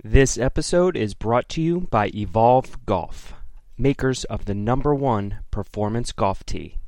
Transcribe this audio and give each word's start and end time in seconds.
This 0.00 0.36
episode 0.36 0.96
is 0.96 1.14
brought 1.14 1.48
to 1.50 1.62
you 1.62 1.82
by 1.82 2.08
Evolve 2.08 2.84
Golf, 2.86 3.34
makers 3.78 4.24
of 4.24 4.46
the 4.46 4.54
number 4.54 4.92
one 4.92 5.40
performance 5.52 6.10
golf 6.10 6.44
tee. 6.44 6.78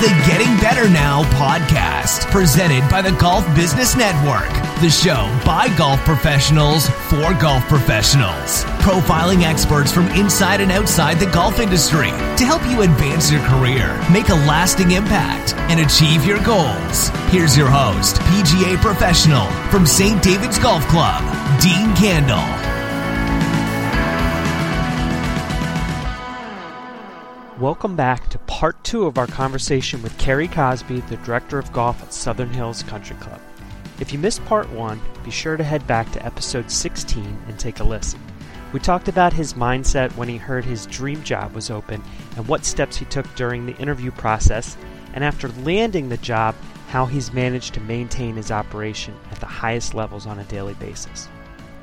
The 0.00 0.08
Getting 0.26 0.54
Better 0.58 0.90
Now 0.90 1.22
podcast, 1.40 2.30
presented 2.30 2.86
by 2.90 3.00
the 3.00 3.12
Golf 3.12 3.46
Business 3.54 3.96
Network. 3.96 4.50
The 4.82 4.90
show 4.90 5.24
by 5.46 5.74
golf 5.78 6.00
professionals 6.00 6.86
for 7.08 7.32
golf 7.40 7.62
professionals, 7.64 8.64
profiling 8.84 9.42
experts 9.42 9.90
from 9.90 10.08
inside 10.08 10.60
and 10.60 10.70
outside 10.70 11.18
the 11.18 11.30
golf 11.32 11.60
industry 11.60 12.10
to 12.10 12.44
help 12.44 12.62
you 12.68 12.82
advance 12.82 13.30
your 13.32 13.40
career, 13.42 13.98
make 14.12 14.28
a 14.28 14.34
lasting 14.34 14.90
impact, 14.90 15.54
and 15.70 15.80
achieve 15.80 16.26
your 16.26 16.42
goals. 16.44 17.08
Here's 17.30 17.56
your 17.56 17.70
host, 17.70 18.16
PGA 18.16 18.76
professional 18.76 19.46
from 19.70 19.86
St. 19.86 20.22
David's 20.22 20.58
Golf 20.58 20.86
Club, 20.88 21.22
Dean 21.58 21.96
Candle. 21.96 22.75
Welcome 27.60 27.96
back 27.96 28.28
to 28.28 28.38
part 28.40 28.84
two 28.84 29.06
of 29.06 29.16
our 29.16 29.26
conversation 29.26 30.02
with 30.02 30.18
Kerry 30.18 30.46
Cosby, 30.46 31.00
the 31.00 31.16
director 31.16 31.58
of 31.58 31.72
golf 31.72 32.02
at 32.02 32.12
Southern 32.12 32.50
Hills 32.50 32.82
Country 32.82 33.16
Club. 33.16 33.40
If 33.98 34.12
you 34.12 34.18
missed 34.18 34.44
part 34.44 34.68
one, 34.72 35.00
be 35.24 35.30
sure 35.30 35.56
to 35.56 35.64
head 35.64 35.86
back 35.86 36.12
to 36.12 36.26
episode 36.26 36.70
16 36.70 37.24
and 37.48 37.58
take 37.58 37.80
a 37.80 37.84
listen. 37.84 38.20
We 38.74 38.80
talked 38.80 39.08
about 39.08 39.32
his 39.32 39.54
mindset 39.54 40.14
when 40.16 40.28
he 40.28 40.36
heard 40.36 40.66
his 40.66 40.84
dream 40.84 41.22
job 41.22 41.54
was 41.54 41.70
open 41.70 42.02
and 42.36 42.46
what 42.46 42.66
steps 42.66 42.98
he 42.98 43.06
took 43.06 43.34
during 43.36 43.64
the 43.64 43.76
interview 43.78 44.10
process, 44.10 44.76
and 45.14 45.24
after 45.24 45.48
landing 45.62 46.10
the 46.10 46.18
job, 46.18 46.54
how 46.88 47.06
he's 47.06 47.32
managed 47.32 47.72
to 47.72 47.80
maintain 47.80 48.36
his 48.36 48.50
operation 48.50 49.14
at 49.32 49.40
the 49.40 49.46
highest 49.46 49.94
levels 49.94 50.26
on 50.26 50.38
a 50.38 50.44
daily 50.44 50.74
basis. 50.74 51.26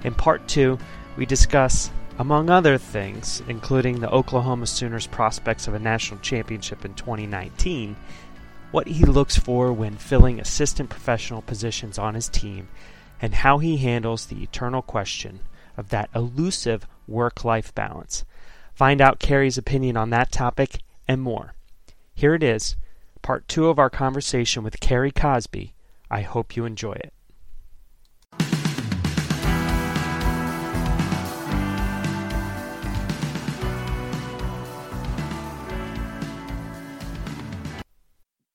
In 0.04 0.14
part 0.14 0.48
two, 0.48 0.78
we 1.18 1.26
discuss 1.26 1.90
among 2.18 2.50
other 2.50 2.78
things, 2.78 3.42
including 3.48 4.00
the 4.00 4.10
Oklahoma 4.10 4.68
Sooners' 4.68 5.08
prospects 5.08 5.68
of 5.68 5.74
a 5.74 5.80
national 5.80 6.20
championship 6.20 6.86
in 6.86 6.94
2019, 6.94 7.96
what 8.72 8.88
he 8.88 9.06
looks 9.06 9.38
for 9.38 9.74
when 9.74 9.98
filling 9.98 10.40
assistant 10.40 10.90
professional 10.90 11.42
positions 11.42 11.98
on 11.98 12.14
his 12.14 12.30
team, 12.30 12.68
and 13.22 13.34
how 13.34 13.58
he 13.58 13.78
handles 13.78 14.26
the 14.26 14.44
eternal 14.44 14.82
question 14.82 15.40
of 15.78 15.90
that 15.90 16.10
elusive 16.14 16.86
work 17.08 17.44
life 17.44 17.74
balance. 17.74 18.26
Find 18.74 19.02
out 19.02 19.20
Kerry's 19.20 19.58
opinion 19.58 19.98
on 19.98 20.10
that 20.12 20.32
topic 20.32 20.80
and 21.08 21.22
more. 21.22 21.54
Here 22.14 22.36
it 22.36 22.44
is, 22.44 22.76
part 23.22 23.48
two 23.48 23.68
of 23.68 23.80
our 23.80 23.90
conversation 23.90 24.64
with 24.64 24.80
Kerry 24.80 25.12
Cosby. 25.12 25.74
I 26.10 26.22
hope 26.22 26.56
you 26.56 26.66
enjoy 26.66 26.94
it. 26.94 27.14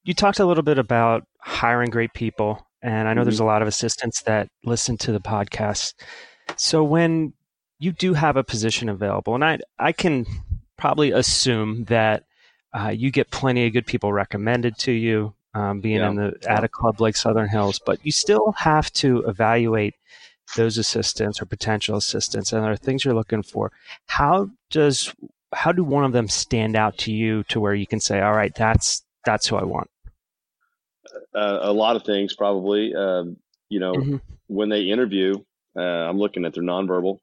You 0.09 0.15
talked 0.15 0.41
a 0.41 0.47
little 0.47 0.63
bit 0.63 0.79
about 0.79 1.27
hiring 1.39 1.91
great 1.91 2.15
people, 2.15 2.67
and 2.81 3.07
I 3.07 3.13
know 3.13 3.21
mm-hmm. 3.21 3.27
there's 3.27 3.41
a 3.41 3.45
lot 3.45 3.61
of 3.61 3.69
assistants 3.69 4.23
that 4.23 4.49
listen 4.65 4.97
to 4.99 5.13
the 5.13 5.21
podcast. 5.21 5.93
So 6.57 6.83
when 6.83 7.35
you 7.79 7.93
do 7.93 8.15
have 8.15 8.39
a 8.39 8.43
position 8.43 8.89
available, 8.89 9.35
and 9.35 9.45
I 9.45 9.59
I 9.79 9.93
can 9.93 10.25
probably 10.79 11.11
assume 11.11 11.85
that 11.85 12.25
uh, 12.73 12.89
you 12.89 13.11
get 13.11 13.31
plenty 13.31 13.67
of 13.67 13.75
good 13.75 13.85
people 13.85 14.11
recommended 14.11 14.79
to 14.79 14.93
you, 14.93 15.35
um, 15.53 15.81
being 15.81 15.99
yeah. 15.99 16.09
in 16.09 16.17
the 16.17 16.39
at 16.49 16.65
a 16.65 16.69
club 16.69 17.03
like 17.03 17.15
Southern 17.15 17.51
Hills, 17.51 17.79
but 17.85 17.99
you 18.03 18.11
still 18.11 18.55
have 18.57 18.91
to 18.95 19.23
evaluate 19.27 19.95
those 20.57 20.79
assistants 20.79 21.43
or 21.43 21.45
potential 21.45 21.99
assistants, 21.99 22.55
and 22.55 22.65
there 22.65 22.73
are 22.73 22.77
things 22.77 23.05
you're 23.05 23.13
looking 23.13 23.43
for. 23.43 23.73
How 24.07 24.49
does 24.71 25.15
how 25.53 25.71
do 25.71 25.85
one 25.85 26.05
of 26.05 26.13
them 26.13 26.29
stand 26.29 26.77
out 26.77 26.97
to 26.97 27.13
you 27.13 27.43
to 27.45 27.61
where 27.61 27.75
you 27.75 27.87
can 27.87 28.01
say, 28.01 28.23
all 28.23 28.33
right, 28.33 28.55
that's 28.55 29.03
that's 29.27 29.47
who 29.47 29.57
I 29.57 29.65
want? 29.65 29.91
Uh, 31.35 31.59
a 31.63 31.73
lot 31.73 31.97
of 31.97 32.05
things 32.05 32.35
probably. 32.35 32.95
Um, 32.95 33.37
you 33.69 33.81
know, 33.81 33.93
mm-hmm. 33.93 34.17
when 34.47 34.69
they 34.69 34.83
interview, 34.83 35.35
uh, 35.77 35.81
I'm 35.81 36.19
looking 36.19 36.45
at 36.45 36.55
their 36.55 36.63
nonverbal 36.63 37.19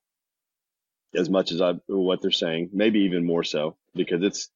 as 1.16 1.30
much 1.30 1.52
as 1.52 1.62
I 1.62 1.74
what 1.88 2.22
they're 2.22 2.32
saying, 2.32 2.70
maybe 2.74 3.02
even 3.02 3.26
more 3.26 3.44
so 3.44 3.76
because 3.96 4.22
it's 4.22 4.50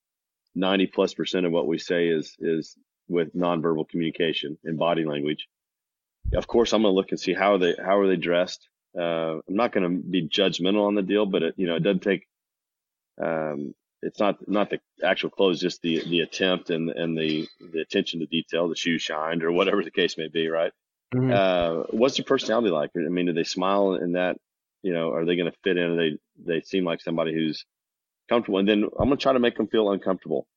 90 0.55 0.87
plus 0.87 1.13
percent 1.13 1.45
of 1.45 1.51
what 1.51 1.67
we 1.67 1.79
say 1.79 2.07
is 2.07 2.35
is 2.39 2.75
with 3.07 3.35
nonverbal 3.35 3.89
communication 3.89 4.57
and 4.63 4.77
body 4.77 5.05
language. 5.05 5.47
Of 6.33 6.47
course, 6.47 6.73
I'm 6.73 6.83
going 6.83 6.91
to 6.91 6.95
look 6.95 7.11
and 7.11 7.19
see 7.19 7.33
how 7.33 7.55
are 7.55 7.57
they 7.57 7.75
how 7.77 7.99
are 7.99 8.07
they 8.07 8.17
dressed. 8.17 8.67
Uh, 8.97 9.39
I'm 9.47 9.55
not 9.55 9.71
going 9.71 9.83
to 9.83 10.03
be 10.03 10.27
judgmental 10.27 10.87
on 10.87 10.95
the 10.95 11.01
deal, 11.01 11.25
but 11.25 11.43
it, 11.43 11.53
you 11.57 11.67
know, 11.67 11.75
it 11.75 11.83
doesn't 11.83 12.03
take 12.03 12.27
um, 13.21 13.73
it's 14.01 14.19
not 14.19 14.47
not 14.47 14.69
the 14.69 14.79
actual 15.03 15.29
clothes, 15.29 15.59
just 15.59 15.81
the 15.81 16.03
the 16.07 16.21
attempt 16.21 16.69
and 16.69 16.89
and 16.89 17.17
the 17.17 17.47
the 17.59 17.81
attention 17.81 18.19
to 18.19 18.25
detail, 18.25 18.69
the 18.69 18.75
shoes 18.75 19.01
shined 19.01 19.43
or 19.43 19.51
whatever 19.51 19.83
the 19.83 19.91
case 19.91 20.17
may 20.17 20.27
be, 20.27 20.47
right? 20.47 20.71
Mm-hmm. 21.13 21.31
Uh, 21.31 21.83
what's 21.97 22.17
their 22.17 22.23
personality 22.23 22.69
like? 22.69 22.91
I 22.95 23.09
mean, 23.09 23.25
do 23.25 23.33
they 23.33 23.43
smile 23.43 23.95
in 23.95 24.13
that? 24.13 24.37
You 24.83 24.93
know, 24.93 25.11
are 25.11 25.25
they 25.25 25.35
going 25.35 25.51
to 25.51 25.57
fit 25.63 25.77
in? 25.77 25.91
Are 25.91 25.95
they 25.95 26.17
they 26.37 26.61
seem 26.61 26.85
like 26.85 27.01
somebody 27.01 27.33
who's 27.33 27.65
comfortable? 28.29 28.59
And 28.59 28.67
then 28.69 28.83
I'm 28.83 29.07
going 29.07 29.17
to 29.17 29.17
try 29.17 29.33
to 29.33 29.39
make 29.39 29.57
them 29.57 29.67
feel 29.67 29.91
uncomfortable, 29.91 30.47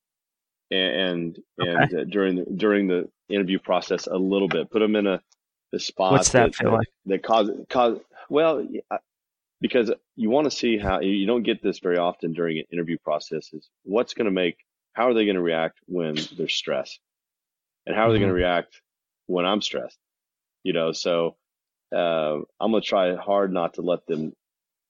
and 0.71 0.95
and, 0.95 1.39
okay. 1.61 1.71
and 1.71 1.95
uh, 1.95 2.03
during 2.05 2.35
the 2.35 2.45
during 2.45 2.87
the 2.87 3.09
interview 3.29 3.59
process 3.59 4.07
a 4.07 4.15
little 4.15 4.47
bit, 4.47 4.71
put 4.71 4.79
them 4.79 4.95
in 4.95 5.07
a 5.07 5.21
the 5.73 5.79
spot. 5.79 6.13
What's 6.13 6.29
that, 6.29 6.51
that 6.51 6.55
feel 6.55 6.71
like? 6.71 6.87
That 7.07 7.23
cause 7.23 7.49
cause 7.69 7.99
well, 8.29 8.65
because 9.63 9.89
you 10.17 10.29
want 10.29 10.43
to 10.43 10.51
see 10.51 10.77
how 10.77 10.99
you 10.99 11.25
don't 11.25 11.43
get 11.43 11.63
this 11.63 11.79
very 11.79 11.97
often 11.97 12.33
during 12.33 12.57
an 12.59 12.65
interview 12.71 12.97
process 13.01 13.49
is 13.53 13.69
what's 13.83 14.13
going 14.13 14.25
to 14.25 14.31
make 14.31 14.57
how 14.91 15.07
are 15.07 15.13
they 15.13 15.23
going 15.23 15.37
to 15.37 15.41
react 15.41 15.79
when 15.85 16.15
there's 16.37 16.53
stress 16.53 16.99
and 17.87 17.95
how 17.95 18.09
are 18.09 18.11
they 18.11 18.19
going 18.19 18.27
to 18.27 18.35
mm-hmm. 18.35 18.43
react 18.43 18.81
when 19.25 19.45
i'm 19.45 19.61
stressed? 19.61 19.97
You 20.63 20.73
know 20.73 20.91
so 20.91 21.37
uh, 21.95 22.39
i'm 22.59 22.71
going 22.71 22.83
to 22.83 22.87
try 22.87 23.15
hard 23.15 23.53
not 23.53 23.75
to 23.75 23.81
let 23.81 24.05
them 24.05 24.33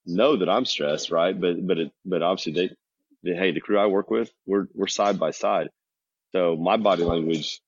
know 0.07 0.37
that 0.37 0.49
i'm 0.49 0.65
stressed 0.65 1.11
right? 1.11 1.39
But 1.39 1.65
but 1.65 1.77
it 1.77 1.91
but 2.03 2.23
obviously 2.23 2.53
they, 2.53 2.75
they 3.23 3.37
hey 3.37 3.51
the 3.51 3.61
crew 3.61 3.77
i 3.77 3.85
work 3.85 4.09
with 4.09 4.31
we're 4.47 4.67
we're 4.73 4.87
side 4.87 5.19
by 5.19 5.31
side. 5.31 5.69
So 6.31 6.57
my 6.57 6.77
body 6.77 7.03
language 7.03 7.61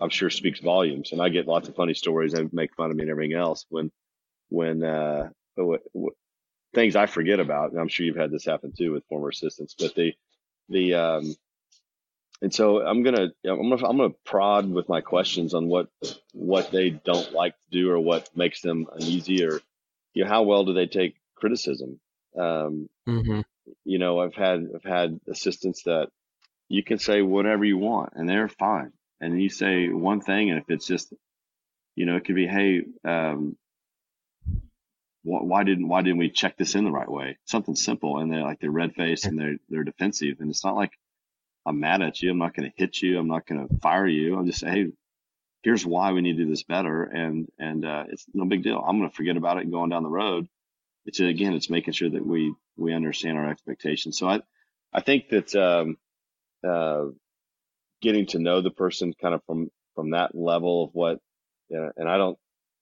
i'm 0.00 0.08
sure 0.08 0.30
speaks 0.30 0.60
volumes 0.60 1.12
and 1.12 1.20
i 1.20 1.28
get 1.28 1.46
lots 1.46 1.68
of 1.68 1.76
funny 1.76 1.92
stories 1.92 2.32
and 2.32 2.50
make 2.54 2.74
fun 2.74 2.90
of 2.90 2.96
me 2.96 3.02
and 3.02 3.10
everything 3.10 3.36
else 3.36 3.66
when 3.68 3.90
when 4.48 4.82
uh 4.82 5.28
things 6.74 6.96
I 6.96 7.06
forget 7.06 7.40
about. 7.40 7.70
And 7.70 7.80
I'm 7.80 7.88
sure 7.88 8.06
you've 8.06 8.16
had 8.16 8.30
this 8.30 8.44
happen 8.44 8.72
too 8.76 8.92
with 8.92 9.06
former 9.06 9.28
assistants, 9.28 9.74
but 9.78 9.94
the, 9.94 10.14
the, 10.68 10.94
um, 10.94 11.34
and 12.40 12.54
so 12.54 12.80
I'm 12.86 13.02
gonna 13.02 13.30
I'm 13.44 13.68
gonna 13.68 13.86
I'm 13.86 13.96
gonna 13.96 14.14
prod 14.24 14.70
with 14.70 14.88
my 14.88 15.00
questions 15.00 15.54
on 15.54 15.66
what 15.66 15.88
what 16.32 16.70
they 16.70 16.90
don't 16.90 17.32
like 17.32 17.54
to 17.54 17.70
do 17.78 17.90
or 17.90 17.98
what 17.98 18.28
makes 18.36 18.60
them 18.60 18.86
uneasy 18.92 19.44
or 19.44 19.60
you 20.14 20.24
know 20.24 20.30
how 20.30 20.42
well 20.42 20.64
do 20.64 20.72
they 20.72 20.86
take 20.86 21.16
criticism. 21.34 21.98
Um, 22.38 22.88
mm-hmm. 23.08 23.40
You 23.84 23.98
know 23.98 24.20
I've 24.20 24.34
had 24.34 24.68
I've 24.74 24.88
had 24.88 25.18
assistants 25.28 25.82
that 25.84 26.10
you 26.68 26.84
can 26.84 26.98
say 26.98 27.22
whatever 27.22 27.64
you 27.64 27.78
want 27.78 28.12
and 28.14 28.28
they're 28.28 28.48
fine, 28.48 28.92
and 29.20 29.42
you 29.42 29.48
say 29.48 29.88
one 29.88 30.20
thing 30.20 30.50
and 30.50 30.60
if 30.60 30.70
it's 30.70 30.86
just 30.86 31.12
you 31.96 32.06
know 32.06 32.16
it 32.16 32.24
could 32.24 32.36
be 32.36 32.46
hey 32.46 32.82
um, 33.04 33.56
why 35.28 35.64
didn't 35.64 35.88
why 35.88 36.02
didn't 36.02 36.18
we 36.18 36.30
check 36.30 36.56
this 36.56 36.74
in 36.74 36.84
the 36.84 36.90
right 36.90 37.10
way? 37.10 37.38
Something 37.44 37.76
simple, 37.76 38.18
and 38.18 38.32
they're 38.32 38.42
like 38.42 38.60
they're 38.60 38.70
red 38.70 38.94
faced 38.94 39.26
and 39.26 39.38
they're 39.38 39.56
they're 39.68 39.84
defensive, 39.84 40.36
and 40.40 40.50
it's 40.50 40.64
not 40.64 40.76
like 40.76 40.92
I'm 41.66 41.80
mad 41.80 42.02
at 42.02 42.22
you. 42.22 42.30
I'm 42.30 42.38
not 42.38 42.54
going 42.54 42.70
to 42.70 42.76
hit 42.76 43.02
you. 43.02 43.18
I'm 43.18 43.28
not 43.28 43.46
going 43.46 43.66
to 43.66 43.78
fire 43.80 44.06
you. 44.06 44.38
I'm 44.38 44.46
just 44.46 44.60
saying, 44.60 44.74
hey, 44.74 44.92
here's 45.62 45.84
why 45.84 46.12
we 46.12 46.22
need 46.22 46.36
to 46.38 46.44
do 46.44 46.50
this 46.50 46.62
better, 46.62 47.04
and 47.04 47.48
and 47.58 47.84
uh, 47.84 48.04
it's 48.08 48.24
no 48.32 48.46
big 48.46 48.62
deal. 48.62 48.78
I'm 48.78 48.98
going 48.98 49.10
to 49.10 49.16
forget 49.16 49.36
about 49.36 49.58
it 49.58 49.64
and 49.64 49.72
going 49.72 49.90
down 49.90 50.02
the 50.02 50.08
road. 50.08 50.48
It's 51.04 51.20
again, 51.20 51.54
it's 51.54 51.70
making 51.70 51.94
sure 51.94 52.10
that 52.10 52.26
we 52.26 52.54
we 52.76 52.94
understand 52.94 53.38
our 53.38 53.50
expectations. 53.50 54.18
So 54.18 54.28
I 54.28 54.40
I 54.92 55.00
think 55.00 55.28
that 55.28 55.54
um, 55.54 55.98
uh, 56.66 57.06
getting 58.00 58.26
to 58.26 58.38
know 58.38 58.60
the 58.60 58.70
person 58.70 59.12
kind 59.20 59.34
of 59.34 59.42
from 59.44 59.70
from 59.94 60.10
that 60.10 60.34
level 60.34 60.84
of 60.84 60.90
what, 60.94 61.18
uh, 61.74 61.90
and 61.96 62.08
I 62.08 62.16
don't 62.16 62.38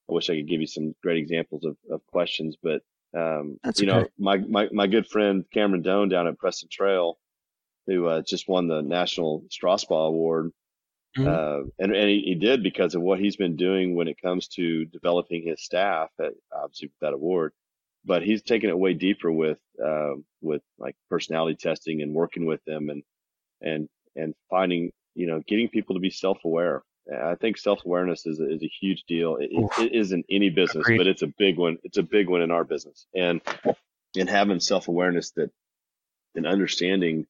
I 0.09 0.13
wish 0.13 0.29
I 0.29 0.35
could 0.35 0.47
give 0.47 0.61
you 0.61 0.67
some 0.67 0.95
great 1.03 1.17
examples 1.17 1.65
of, 1.65 1.75
of 1.91 2.05
questions, 2.07 2.55
but 2.61 2.81
um, 3.15 3.59
you 3.63 3.69
okay. 3.69 3.85
know, 3.85 4.07
my, 4.17 4.37
my, 4.37 4.67
my 4.71 4.87
good 4.87 5.07
friend 5.07 5.45
Cameron 5.53 5.81
Doan 5.81 6.09
down 6.09 6.27
at 6.27 6.37
Preston 6.37 6.69
Trail, 6.71 7.17
who 7.85 8.05
uh, 8.05 8.21
just 8.21 8.47
won 8.47 8.67
the 8.67 8.81
National 8.81 9.43
Strausbaugh 9.49 10.07
Award. 10.07 10.51
Mm-hmm. 11.17 11.27
Uh, 11.27 11.69
and, 11.79 11.95
and 11.95 12.09
he, 12.09 12.21
he, 12.25 12.35
did 12.35 12.61
because 12.61 12.93
of 12.93 13.01
what 13.01 13.19
he's 13.19 13.37
been 13.37 13.55
doing 13.55 13.95
when 13.95 14.07
it 14.07 14.21
comes 14.21 14.49
to 14.49 14.85
developing 14.85 15.47
his 15.47 15.63
staff 15.63 16.09
at 16.19 16.33
obviously 16.53 16.91
that 17.01 17.13
award. 17.13 17.53
But 18.05 18.23
he's 18.23 18.43
taken 18.43 18.69
it 18.69 18.77
way 18.77 18.93
deeper 18.93 19.31
with, 19.31 19.57
uh, 19.83 20.13
with 20.41 20.61
like 20.77 20.95
personality 21.09 21.55
testing 21.55 22.01
and 22.01 22.13
working 22.13 22.45
with 22.45 22.63
them 22.65 22.89
and, 22.89 23.03
and, 23.61 23.89
and 24.15 24.35
finding, 24.49 24.91
you 25.15 25.27
know, 25.27 25.41
getting 25.47 25.69
people 25.69 25.95
to 25.95 26.01
be 26.01 26.11
self 26.11 26.37
aware. 26.45 26.83
I 27.13 27.35
think 27.35 27.57
self 27.57 27.85
awareness 27.85 28.25
is 28.25 28.39
a, 28.39 28.49
is 28.49 28.63
a 28.63 28.71
huge 28.81 29.03
deal. 29.07 29.37
It, 29.37 29.49
it 29.79 29.93
is 29.93 30.11
in 30.11 30.23
any 30.29 30.49
business, 30.49 30.83
Agreed. 30.83 30.97
but 30.97 31.07
it's 31.07 31.21
a 31.21 31.27
big 31.27 31.57
one. 31.57 31.77
It's 31.83 31.97
a 31.97 32.03
big 32.03 32.29
one 32.29 32.41
in 32.41 32.51
our 32.51 32.63
business, 32.63 33.07
and 33.15 33.41
and 34.17 34.29
having 34.29 34.59
self 34.59 34.87
awareness 34.87 35.31
that 35.31 35.51
and 36.35 36.45
understanding 36.45 37.25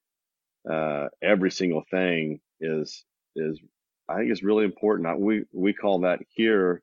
uh, 0.69 1.07
every 1.21 1.51
single 1.51 1.83
thing 1.89 2.39
is 2.59 3.03
is 3.35 3.59
I 4.09 4.17
think 4.17 4.31
is 4.31 4.43
really 4.43 4.65
important. 4.65 5.19
We 5.19 5.45
we 5.51 5.73
call 5.73 5.99
that 5.99 6.19
here 6.29 6.81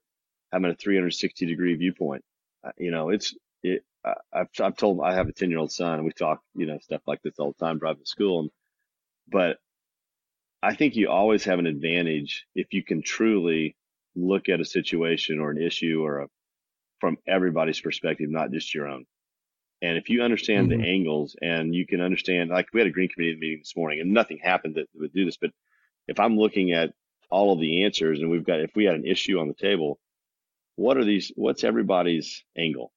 having 0.53 0.71
a 0.71 0.75
360 0.75 1.47
degree 1.47 1.75
viewpoint. 1.75 2.25
Uh, 2.65 2.71
you 2.79 2.91
know, 2.91 3.11
it's 3.11 3.35
it. 3.63 3.85
I've 4.33 4.49
I've 4.61 4.77
told 4.77 5.01
I 5.01 5.15
have 5.15 5.29
a 5.29 5.33
10 5.33 5.51
year 5.51 5.59
old 5.59 5.73
son, 5.73 5.95
and 5.95 6.05
we 6.05 6.13
talk 6.13 6.41
you 6.55 6.67
know 6.67 6.79
stuff 6.79 7.03
like 7.07 7.23
this 7.23 7.35
all 7.39 7.55
the 7.59 7.65
time 7.65 7.79
driving 7.79 8.03
to 8.03 8.09
school, 8.09 8.41
and 8.41 8.51
but 9.29 9.59
I 10.65 10.75
think 10.75 10.97
you 10.97 11.11
always 11.11 11.45
have 11.45 11.59
an 11.59 11.67
advantage 11.67 12.47
if 12.55 12.69
you 12.73 12.83
can 12.83 13.03
truly 13.03 13.77
look 14.17 14.49
at 14.49 14.61
a 14.61 14.65
situation 14.65 15.39
or 15.39 15.51
an 15.51 15.61
issue 15.61 16.03
or 16.03 16.21
a 16.21 16.27
from 17.01 17.19
everybody's 17.29 17.83
perspective, 17.83 18.31
not 18.31 18.51
just 18.51 18.75
your 18.75 18.89
own. 18.89 19.05
And 19.83 19.99
if 19.99 20.09
you 20.09 20.23
understand 20.23 20.71
mm-hmm. 20.71 20.81
the 20.81 20.89
angles 20.89 21.37
and 21.43 21.75
you 21.75 21.87
can 21.87 22.01
understand, 22.01 22.49
like 22.49 22.69
we 22.73 22.81
had 22.81 22.87
a 22.87 22.93
green 22.93 23.11
committee 23.11 23.37
meeting 23.39 23.59
this 23.59 23.77
morning 23.77 24.01
and 24.01 24.15
nothing 24.15 24.39
happened 24.43 24.77
that 24.77 24.89
would 24.95 25.13
do 25.13 25.27
this, 25.27 25.37
but 25.37 25.51
if 26.09 26.19
I'm 26.19 26.39
looking 26.39 26.73
at 26.73 26.95
all 27.29 27.53
of 27.53 27.61
the 27.61 27.85
answers 27.85 28.21
and 28.21 28.31
we've 28.31 28.47
got, 28.47 28.61
if 28.61 28.71
we 28.75 28.87
had 28.87 28.95
an 28.95 29.07
issue 29.07 29.39
on 29.39 29.49
the 29.49 29.55
table, 29.55 29.99
what 30.77 30.97
are 30.97 31.05
these, 31.05 31.31
what's 31.37 31.63
everybody's 31.63 32.43
angle? 32.57 32.91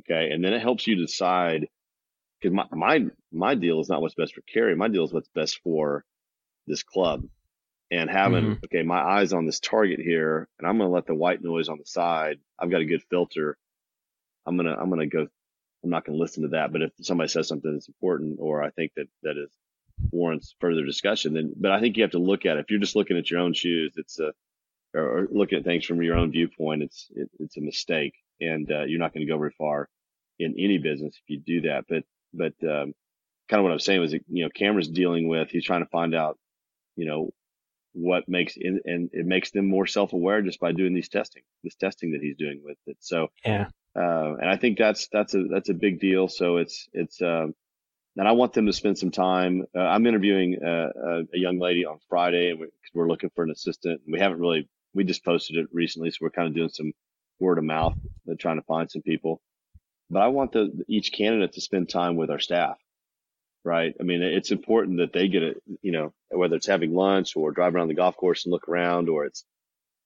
Okay. 0.00 0.32
And 0.32 0.44
then 0.44 0.52
it 0.52 0.62
helps 0.62 0.88
you 0.88 0.96
decide 0.96 1.68
because 2.40 2.52
my, 2.52 2.66
my, 2.72 3.06
my 3.30 3.54
deal 3.54 3.78
is 3.78 3.88
not 3.88 4.02
what's 4.02 4.16
best 4.16 4.34
for 4.34 4.42
Kerry. 4.52 4.74
My 4.74 4.88
deal 4.88 5.04
is 5.04 5.12
what's 5.12 5.30
best 5.32 5.60
for 5.62 6.04
this 6.66 6.82
club 6.82 7.24
and 7.90 8.08
having, 8.10 8.44
mm-hmm. 8.44 8.64
okay, 8.64 8.82
my 8.82 9.00
eyes 9.00 9.32
on 9.32 9.46
this 9.46 9.60
target 9.60 10.00
here 10.00 10.48
and 10.58 10.66
I'm 10.66 10.78
going 10.78 10.88
to 10.88 10.94
let 10.94 11.06
the 11.06 11.14
white 11.14 11.42
noise 11.42 11.68
on 11.68 11.78
the 11.78 11.84
side. 11.84 12.38
I've 12.58 12.70
got 12.70 12.80
a 12.80 12.86
good 12.86 13.02
filter. 13.10 13.56
I'm 14.46 14.56
going 14.56 14.66
to, 14.66 14.76
I'm 14.78 14.88
going 14.88 15.08
to 15.08 15.16
go 15.16 15.26
I'm 15.82 15.90
not 15.90 16.04
going 16.04 16.16
to 16.16 16.22
listen 16.22 16.42
to 16.44 16.50
that. 16.50 16.72
But 16.72 16.82
if 16.82 16.92
somebody 17.00 17.28
says 17.28 17.48
something 17.48 17.72
that's 17.72 17.88
important, 17.88 18.38
or 18.40 18.62
I 18.62 18.70
think 18.70 18.92
that 18.96 19.06
that 19.22 19.36
is 19.36 19.50
warrants 20.10 20.54
further 20.60 20.84
discussion, 20.84 21.34
then, 21.34 21.52
but 21.56 21.72
I 21.72 21.80
think 21.80 21.96
you 21.96 22.02
have 22.02 22.12
to 22.12 22.18
look 22.18 22.46
at 22.46 22.56
it. 22.56 22.60
If 22.60 22.70
you're 22.70 22.80
just 22.80 22.96
looking 22.96 23.18
at 23.18 23.30
your 23.30 23.40
own 23.40 23.52
shoes, 23.52 23.94
it's 23.96 24.18
a, 24.20 24.32
or, 24.94 25.26
looking 25.30 25.58
at 25.58 25.64
things 25.64 25.84
from 25.84 26.02
your 26.02 26.16
own 26.16 26.30
viewpoint, 26.30 26.82
it's, 26.82 27.08
it, 27.14 27.30
it's 27.38 27.56
a 27.56 27.60
mistake 27.60 28.14
and, 28.40 28.70
uh, 28.70 28.84
you're 28.84 29.00
not 29.00 29.12
going 29.12 29.26
to 29.26 29.32
go 29.32 29.38
very 29.38 29.54
far 29.58 29.88
in 30.38 30.54
any 30.58 30.78
business 30.78 31.14
if 31.16 31.30
you 31.30 31.40
do 31.40 31.68
that. 31.68 31.84
But, 31.88 32.04
but, 32.32 32.54
um, 32.68 32.94
kind 33.48 33.58
of 33.60 33.64
what 33.64 33.72
i'm 33.72 33.80
saying 33.80 34.00
was, 34.00 34.12
you 34.12 34.44
know, 34.44 34.50
Cameron's 34.54 34.88
dealing 34.88 35.28
with, 35.28 35.50
he's 35.50 35.64
trying 35.64 35.82
to 35.82 35.90
find 35.90 36.14
out, 36.14 36.38
you 36.96 37.06
know, 37.06 37.30
what 37.94 38.28
makes 38.28 38.54
in, 38.56 38.80
and 38.84 39.10
it 39.12 39.26
makes 39.26 39.50
them 39.50 39.66
more 39.68 39.86
self-aware 39.86 40.42
just 40.42 40.60
by 40.60 40.72
doing 40.72 40.94
these 40.94 41.08
testing, 41.08 41.42
this 41.62 41.74
testing 41.74 42.12
that 42.12 42.22
he's 42.22 42.36
doing 42.36 42.62
with 42.64 42.78
it. 42.86 42.96
So 43.00 43.28
yeah, 43.44 43.68
uh, 43.96 44.34
and 44.40 44.48
I 44.48 44.56
think 44.56 44.78
that's 44.78 45.08
that's 45.12 45.34
a 45.34 45.44
that's 45.44 45.68
a 45.68 45.74
big 45.74 46.00
deal. 46.00 46.28
So 46.28 46.56
it's 46.56 46.88
it's 46.92 47.20
um, 47.20 47.54
and 48.16 48.28
I 48.28 48.32
want 48.32 48.52
them 48.52 48.66
to 48.66 48.72
spend 48.72 48.98
some 48.98 49.10
time. 49.10 49.64
Uh, 49.74 49.80
I'm 49.80 50.06
interviewing 50.06 50.58
a, 50.64 50.88
a, 51.32 51.38
young 51.38 51.58
lady 51.58 51.84
on 51.86 51.98
Friday, 52.08 52.50
and 52.50 52.60
we're, 52.60 52.68
we're 52.94 53.08
looking 53.08 53.30
for 53.34 53.44
an 53.44 53.50
assistant. 53.50 54.02
We 54.06 54.18
haven't 54.18 54.40
really 54.40 54.68
we 54.94 55.04
just 55.04 55.24
posted 55.24 55.56
it 55.56 55.68
recently, 55.72 56.10
so 56.10 56.18
we're 56.20 56.30
kind 56.30 56.48
of 56.48 56.54
doing 56.54 56.68
some 56.68 56.92
word 57.40 57.58
of 57.58 57.64
mouth, 57.64 57.94
and 58.26 58.38
trying 58.38 58.56
to 58.56 58.66
find 58.66 58.90
some 58.90 59.02
people. 59.02 59.40
But 60.10 60.22
I 60.22 60.28
want 60.28 60.52
the 60.52 60.70
each 60.88 61.12
candidate 61.12 61.54
to 61.54 61.60
spend 61.60 61.88
time 61.88 62.16
with 62.16 62.30
our 62.30 62.38
staff, 62.38 62.76
right? 63.64 63.94
I 64.00 64.02
mean, 64.02 64.22
it's 64.22 64.50
important 64.50 64.98
that 64.98 65.12
they 65.12 65.28
get 65.28 65.42
it. 65.42 65.62
You 65.82 65.92
know, 65.92 66.14
whether 66.30 66.56
it's 66.56 66.66
having 66.66 66.94
lunch 66.94 67.36
or 67.36 67.52
drive 67.52 67.74
around 67.74 67.88
the 67.88 67.94
golf 67.94 68.16
course 68.16 68.44
and 68.44 68.52
look 68.52 68.68
around, 68.68 69.08
or 69.08 69.24
it's 69.26 69.44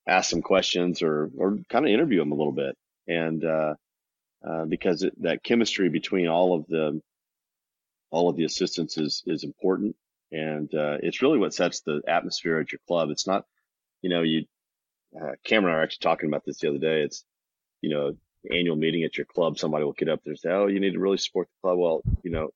ask 0.07 0.29
some 0.29 0.41
questions 0.41 1.01
or 1.01 1.29
or 1.37 1.57
kind 1.69 1.85
of 1.85 1.91
interview 1.91 2.19
them 2.19 2.31
a 2.31 2.35
little 2.35 2.53
bit 2.53 2.77
and 3.07 3.43
uh, 3.43 3.75
uh, 4.47 4.65
because 4.65 5.03
it, 5.03 5.13
that 5.21 5.43
chemistry 5.43 5.89
between 5.89 6.27
all 6.27 6.55
of 6.55 6.67
the 6.67 7.01
all 8.11 8.29
of 8.29 8.35
the 8.35 8.45
assistants 8.45 8.97
is 8.97 9.23
is 9.25 9.43
important, 9.43 9.95
and 10.31 10.73
uh, 10.73 10.97
it's 11.01 11.21
really 11.21 11.39
what 11.39 11.53
sets 11.53 11.81
the 11.81 12.01
atmosphere 12.07 12.59
at 12.59 12.71
your 12.71 12.79
club. 12.87 13.09
It's 13.09 13.27
not, 13.27 13.45
you 14.01 14.09
know, 14.09 14.21
you 14.21 14.45
uh, 15.19 15.33
Cameron 15.43 15.73
and 15.73 15.77
I 15.77 15.79
are 15.79 15.83
actually 15.83 16.03
talking 16.03 16.29
about 16.29 16.45
this 16.45 16.59
the 16.59 16.69
other 16.69 16.77
day. 16.77 17.01
It's, 17.01 17.23
you 17.81 17.89
know, 17.89 18.13
annual 18.51 18.75
meeting 18.75 19.03
at 19.03 19.17
your 19.17 19.25
club. 19.25 19.57
Somebody 19.57 19.83
will 19.85 19.93
get 19.93 20.09
up 20.09 20.21
there 20.23 20.31
and 20.31 20.39
say, 20.39 20.49
"Oh, 20.51 20.67
you 20.67 20.79
need 20.79 20.93
to 20.93 20.99
really 20.99 21.17
support 21.17 21.47
the 21.47 21.67
club." 21.67 21.79
Well, 21.79 22.01
you 22.23 22.31
know, 22.31 22.49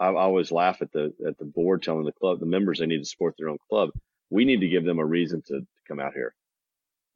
I, 0.00 0.08
I 0.08 0.22
always 0.22 0.52
laugh 0.52 0.82
at 0.82 0.92
the 0.92 1.12
at 1.26 1.38
the 1.38 1.44
board 1.44 1.82
telling 1.82 2.04
the 2.04 2.12
club 2.12 2.40
the 2.40 2.46
members 2.46 2.78
they 2.78 2.86
need 2.86 2.98
to 2.98 3.04
support 3.04 3.34
their 3.38 3.48
own 3.48 3.58
club. 3.68 3.90
We 4.30 4.44
need 4.44 4.60
to 4.60 4.68
give 4.68 4.84
them 4.84 4.98
a 4.98 5.04
reason 5.04 5.42
to, 5.46 5.60
to 5.60 5.66
come 5.86 6.00
out 6.00 6.12
here. 6.14 6.34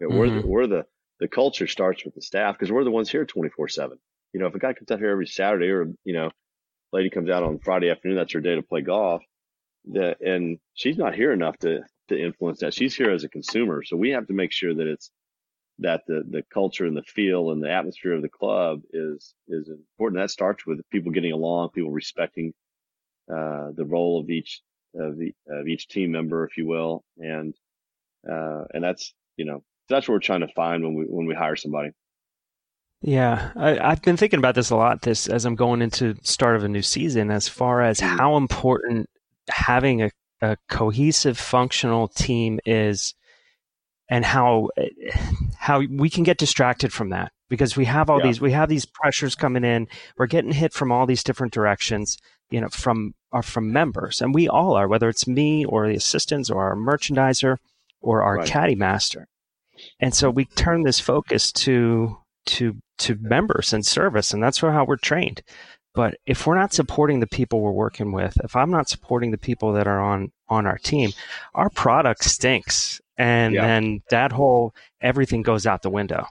You 0.00 0.08
know, 0.08 0.14
mm-hmm. 0.14 0.18
We're 0.18 0.40
the, 0.40 0.46
we're 0.46 0.66
the 0.66 0.86
the 1.22 1.28
culture 1.28 1.68
starts 1.68 2.04
with 2.04 2.16
the 2.16 2.20
staff 2.20 2.58
because 2.58 2.72
we're 2.72 2.82
the 2.82 2.90
ones 2.90 3.08
here 3.08 3.24
24 3.24 3.68
seven. 3.68 3.98
You 4.32 4.40
know, 4.40 4.46
if 4.46 4.54
a 4.56 4.58
guy 4.58 4.72
comes 4.72 4.90
out 4.90 4.98
here 4.98 5.10
every 5.10 5.28
Saturday 5.28 5.68
or, 5.68 5.92
you 6.04 6.14
know, 6.14 6.30
lady 6.92 7.10
comes 7.10 7.30
out 7.30 7.44
on 7.44 7.60
Friday 7.60 7.90
afternoon, 7.90 8.16
that's 8.16 8.32
her 8.32 8.40
day 8.40 8.56
to 8.56 8.62
play 8.62 8.80
golf. 8.80 9.22
That, 9.92 10.20
and 10.20 10.58
she's 10.74 10.96
not 10.96 11.14
here 11.14 11.32
enough 11.32 11.56
to, 11.58 11.82
to 12.08 12.20
influence 12.20 12.58
that. 12.60 12.74
She's 12.74 12.96
here 12.96 13.12
as 13.12 13.22
a 13.22 13.28
consumer. 13.28 13.84
So 13.84 13.96
we 13.96 14.10
have 14.10 14.26
to 14.26 14.32
make 14.32 14.50
sure 14.50 14.74
that 14.74 14.86
it's, 14.88 15.10
that 15.78 16.02
the, 16.08 16.24
the 16.28 16.42
culture 16.52 16.86
and 16.86 16.96
the 16.96 17.02
feel 17.02 17.52
and 17.52 17.62
the 17.62 17.70
atmosphere 17.70 18.14
of 18.14 18.22
the 18.22 18.28
club 18.28 18.82
is, 18.92 19.34
is 19.46 19.68
important. 19.68 20.20
That 20.20 20.30
starts 20.30 20.66
with 20.66 20.80
people 20.90 21.12
getting 21.12 21.32
along, 21.32 21.70
people 21.70 21.92
respecting, 21.92 22.52
uh, 23.30 23.68
the 23.74 23.84
role 23.84 24.20
of 24.20 24.30
each, 24.30 24.62
of, 24.94 25.18
the, 25.18 25.34
of 25.48 25.66
each 25.66 25.88
team 25.88 26.12
member, 26.12 26.44
if 26.44 26.56
you 26.56 26.66
will. 26.66 27.04
And, 27.18 27.54
uh, 28.30 28.64
and 28.72 28.82
that's, 28.82 29.14
you 29.36 29.44
know, 29.44 29.62
that's 29.88 30.08
what 30.08 30.14
we're 30.14 30.20
trying 30.20 30.40
to 30.40 30.48
find 30.48 30.82
when 30.82 30.94
we 30.94 31.04
when 31.04 31.26
we 31.26 31.34
hire 31.34 31.56
somebody. 31.56 31.90
Yeah, 33.02 33.50
I, 33.56 33.90
have 33.90 34.02
been 34.02 34.16
thinking 34.16 34.38
about 34.38 34.54
this 34.54 34.70
a 34.70 34.76
lot. 34.76 35.02
This 35.02 35.28
as 35.28 35.44
I'm 35.44 35.56
going 35.56 35.82
into 35.82 36.16
start 36.22 36.56
of 36.56 36.64
a 36.64 36.68
new 36.68 36.82
season, 36.82 37.30
as 37.30 37.48
far 37.48 37.82
as 37.82 37.98
mm-hmm. 37.98 38.16
how 38.16 38.36
important 38.36 39.08
having 39.48 40.02
a, 40.02 40.10
a 40.40 40.56
cohesive, 40.68 41.36
functional 41.38 42.08
team 42.08 42.60
is, 42.64 43.14
and 44.08 44.24
how 44.24 44.68
how 45.56 45.80
we 45.80 46.08
can 46.08 46.22
get 46.22 46.38
distracted 46.38 46.92
from 46.92 47.10
that 47.10 47.32
because 47.48 47.76
we 47.76 47.84
have 47.84 48.08
all 48.08 48.18
yeah. 48.20 48.26
these 48.26 48.40
we 48.40 48.52
have 48.52 48.68
these 48.68 48.86
pressures 48.86 49.34
coming 49.34 49.64
in. 49.64 49.88
We're 50.16 50.26
getting 50.26 50.52
hit 50.52 50.72
from 50.72 50.92
all 50.92 51.06
these 51.06 51.24
different 51.24 51.52
directions. 51.52 52.18
You 52.52 52.60
know, 52.60 52.68
from 52.68 53.14
are 53.32 53.42
from 53.42 53.72
members, 53.72 54.20
and 54.20 54.34
we 54.34 54.48
all 54.48 54.74
are, 54.74 54.86
whether 54.86 55.08
it's 55.08 55.26
me 55.26 55.64
or 55.64 55.88
the 55.88 55.96
assistants 55.96 56.50
or 56.50 56.62
our 56.62 56.76
merchandiser 56.76 57.56
or 58.00 58.22
our 58.22 58.36
right. 58.36 58.48
caddy 58.48 58.74
master. 58.74 59.26
And 60.00 60.14
so 60.14 60.30
we 60.30 60.44
turn 60.44 60.82
this 60.82 61.00
focus 61.00 61.50
to 61.52 62.18
to 62.46 62.76
to 62.98 63.16
members 63.20 63.72
and 63.72 63.84
service, 63.84 64.32
and 64.32 64.42
that's 64.42 64.58
how 64.58 64.84
we're 64.84 64.96
trained. 64.96 65.42
But 65.94 66.16
if 66.24 66.46
we're 66.46 66.58
not 66.58 66.72
supporting 66.72 67.20
the 67.20 67.26
people 67.26 67.60
we're 67.60 67.72
working 67.72 68.12
with, 68.12 68.38
if 68.42 68.56
I'm 68.56 68.70
not 68.70 68.88
supporting 68.88 69.30
the 69.30 69.38
people 69.38 69.72
that 69.72 69.86
are 69.86 70.00
on 70.00 70.30
on 70.48 70.66
our 70.66 70.78
team, 70.78 71.12
our 71.54 71.70
product 71.70 72.24
stinks, 72.24 73.00
and 73.16 73.54
yeah. 73.54 73.66
then 73.66 74.02
that 74.10 74.32
whole 74.32 74.74
everything 75.00 75.42
goes 75.42 75.66
out 75.66 75.82
the 75.82 75.90
window, 75.90 76.26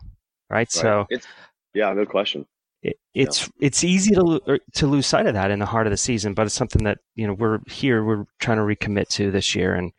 right? 0.50 0.58
right. 0.58 0.72
So, 0.72 1.08
it's, 1.10 1.28
yeah, 1.74 1.94
no 1.94 2.06
question 2.06 2.46
it, 2.82 2.98
it's 3.14 3.44
yeah. 3.44 3.68
it's 3.68 3.84
easy 3.84 4.16
to 4.16 4.42
er, 4.48 4.60
to 4.74 4.88
lose 4.88 5.06
sight 5.06 5.28
of 5.28 5.34
that 5.36 5.52
in 5.52 5.60
the 5.60 5.66
heart 5.66 5.86
of 5.86 5.92
the 5.92 5.98
season, 5.98 6.34
but 6.34 6.46
it's 6.46 6.56
something 6.56 6.84
that 6.84 7.00
you 7.16 7.28
know 7.28 7.34
we're 7.34 7.60
here 7.68 8.04
we're 8.04 8.26
trying 8.40 8.58
to 8.58 8.64
recommit 8.64 9.08
to 9.10 9.30
this 9.30 9.54
year, 9.54 9.76
and 9.76 9.92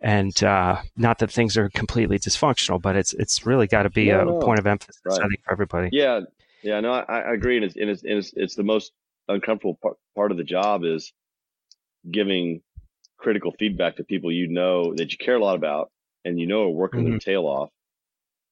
and 0.00 0.42
uh, 0.42 0.80
not 0.96 1.18
that 1.18 1.30
things 1.30 1.56
are 1.58 1.68
completely 1.70 2.18
dysfunctional, 2.18 2.80
but 2.80 2.96
it's 2.96 3.12
it's 3.14 3.44
really 3.44 3.66
got 3.66 3.82
to 3.82 3.90
be 3.90 4.06
no, 4.06 4.20
a 4.20 4.24
no. 4.24 4.38
point 4.40 4.58
of 4.58 4.66
emphasis 4.66 5.00
right. 5.04 5.20
I 5.20 5.28
think 5.28 5.42
for 5.44 5.52
everybody. 5.52 5.90
Yeah, 5.92 6.20
yeah, 6.62 6.80
no, 6.80 6.92
I, 6.92 7.20
I 7.20 7.34
agree, 7.34 7.56
and 7.56 7.64
it's, 7.64 7.76
and 7.76 7.90
it's, 7.90 8.02
and 8.02 8.12
it's 8.12 8.32
it's 8.34 8.54
the 8.54 8.64
most 8.64 8.92
uncomfortable 9.28 9.78
part, 9.82 9.96
part 10.16 10.30
of 10.30 10.38
the 10.38 10.44
job 10.44 10.84
is 10.84 11.12
giving 12.10 12.62
critical 13.18 13.52
feedback 13.58 13.96
to 13.96 14.04
people 14.04 14.32
you 14.32 14.48
know 14.48 14.94
that 14.94 15.12
you 15.12 15.18
care 15.18 15.36
a 15.36 15.44
lot 15.44 15.54
about 15.54 15.90
and 16.24 16.40
you 16.40 16.46
know 16.46 16.64
are 16.64 16.70
working 16.70 17.00
mm-hmm. 17.00 17.10
their 17.10 17.18
tail 17.18 17.44
off 17.44 17.68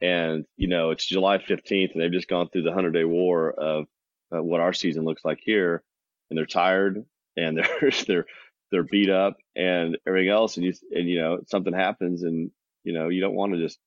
and, 0.00 0.44
you 0.56 0.68
know, 0.68 0.90
it's 0.90 1.04
July 1.04 1.38
15th 1.38 1.92
and 1.92 2.02
they've 2.02 2.12
just 2.12 2.28
gone 2.28 2.48
through 2.48 2.62
the 2.62 2.70
100 2.70 2.92
day 2.92 3.04
war 3.04 3.50
of 3.50 3.86
uh, 4.34 4.42
what 4.42 4.60
our 4.60 4.72
season 4.72 5.04
looks 5.04 5.24
like 5.24 5.40
here. 5.42 5.82
And 6.30 6.38
they're 6.38 6.46
tired 6.46 7.04
and 7.36 7.56
they're, 7.80 7.90
they're, 8.06 8.26
they're 8.70 8.82
beat 8.84 9.10
up 9.10 9.36
and 9.56 9.96
everything 10.06 10.30
else. 10.30 10.56
And 10.56 10.66
you, 10.66 10.72
and, 10.92 11.08
you 11.08 11.20
know, 11.20 11.40
something 11.46 11.72
happens 11.72 12.22
and, 12.22 12.50
you 12.84 12.92
know, 12.92 13.08
you 13.08 13.20
don't 13.20 13.34
want 13.34 13.52
to 13.54 13.58
just 13.58 13.78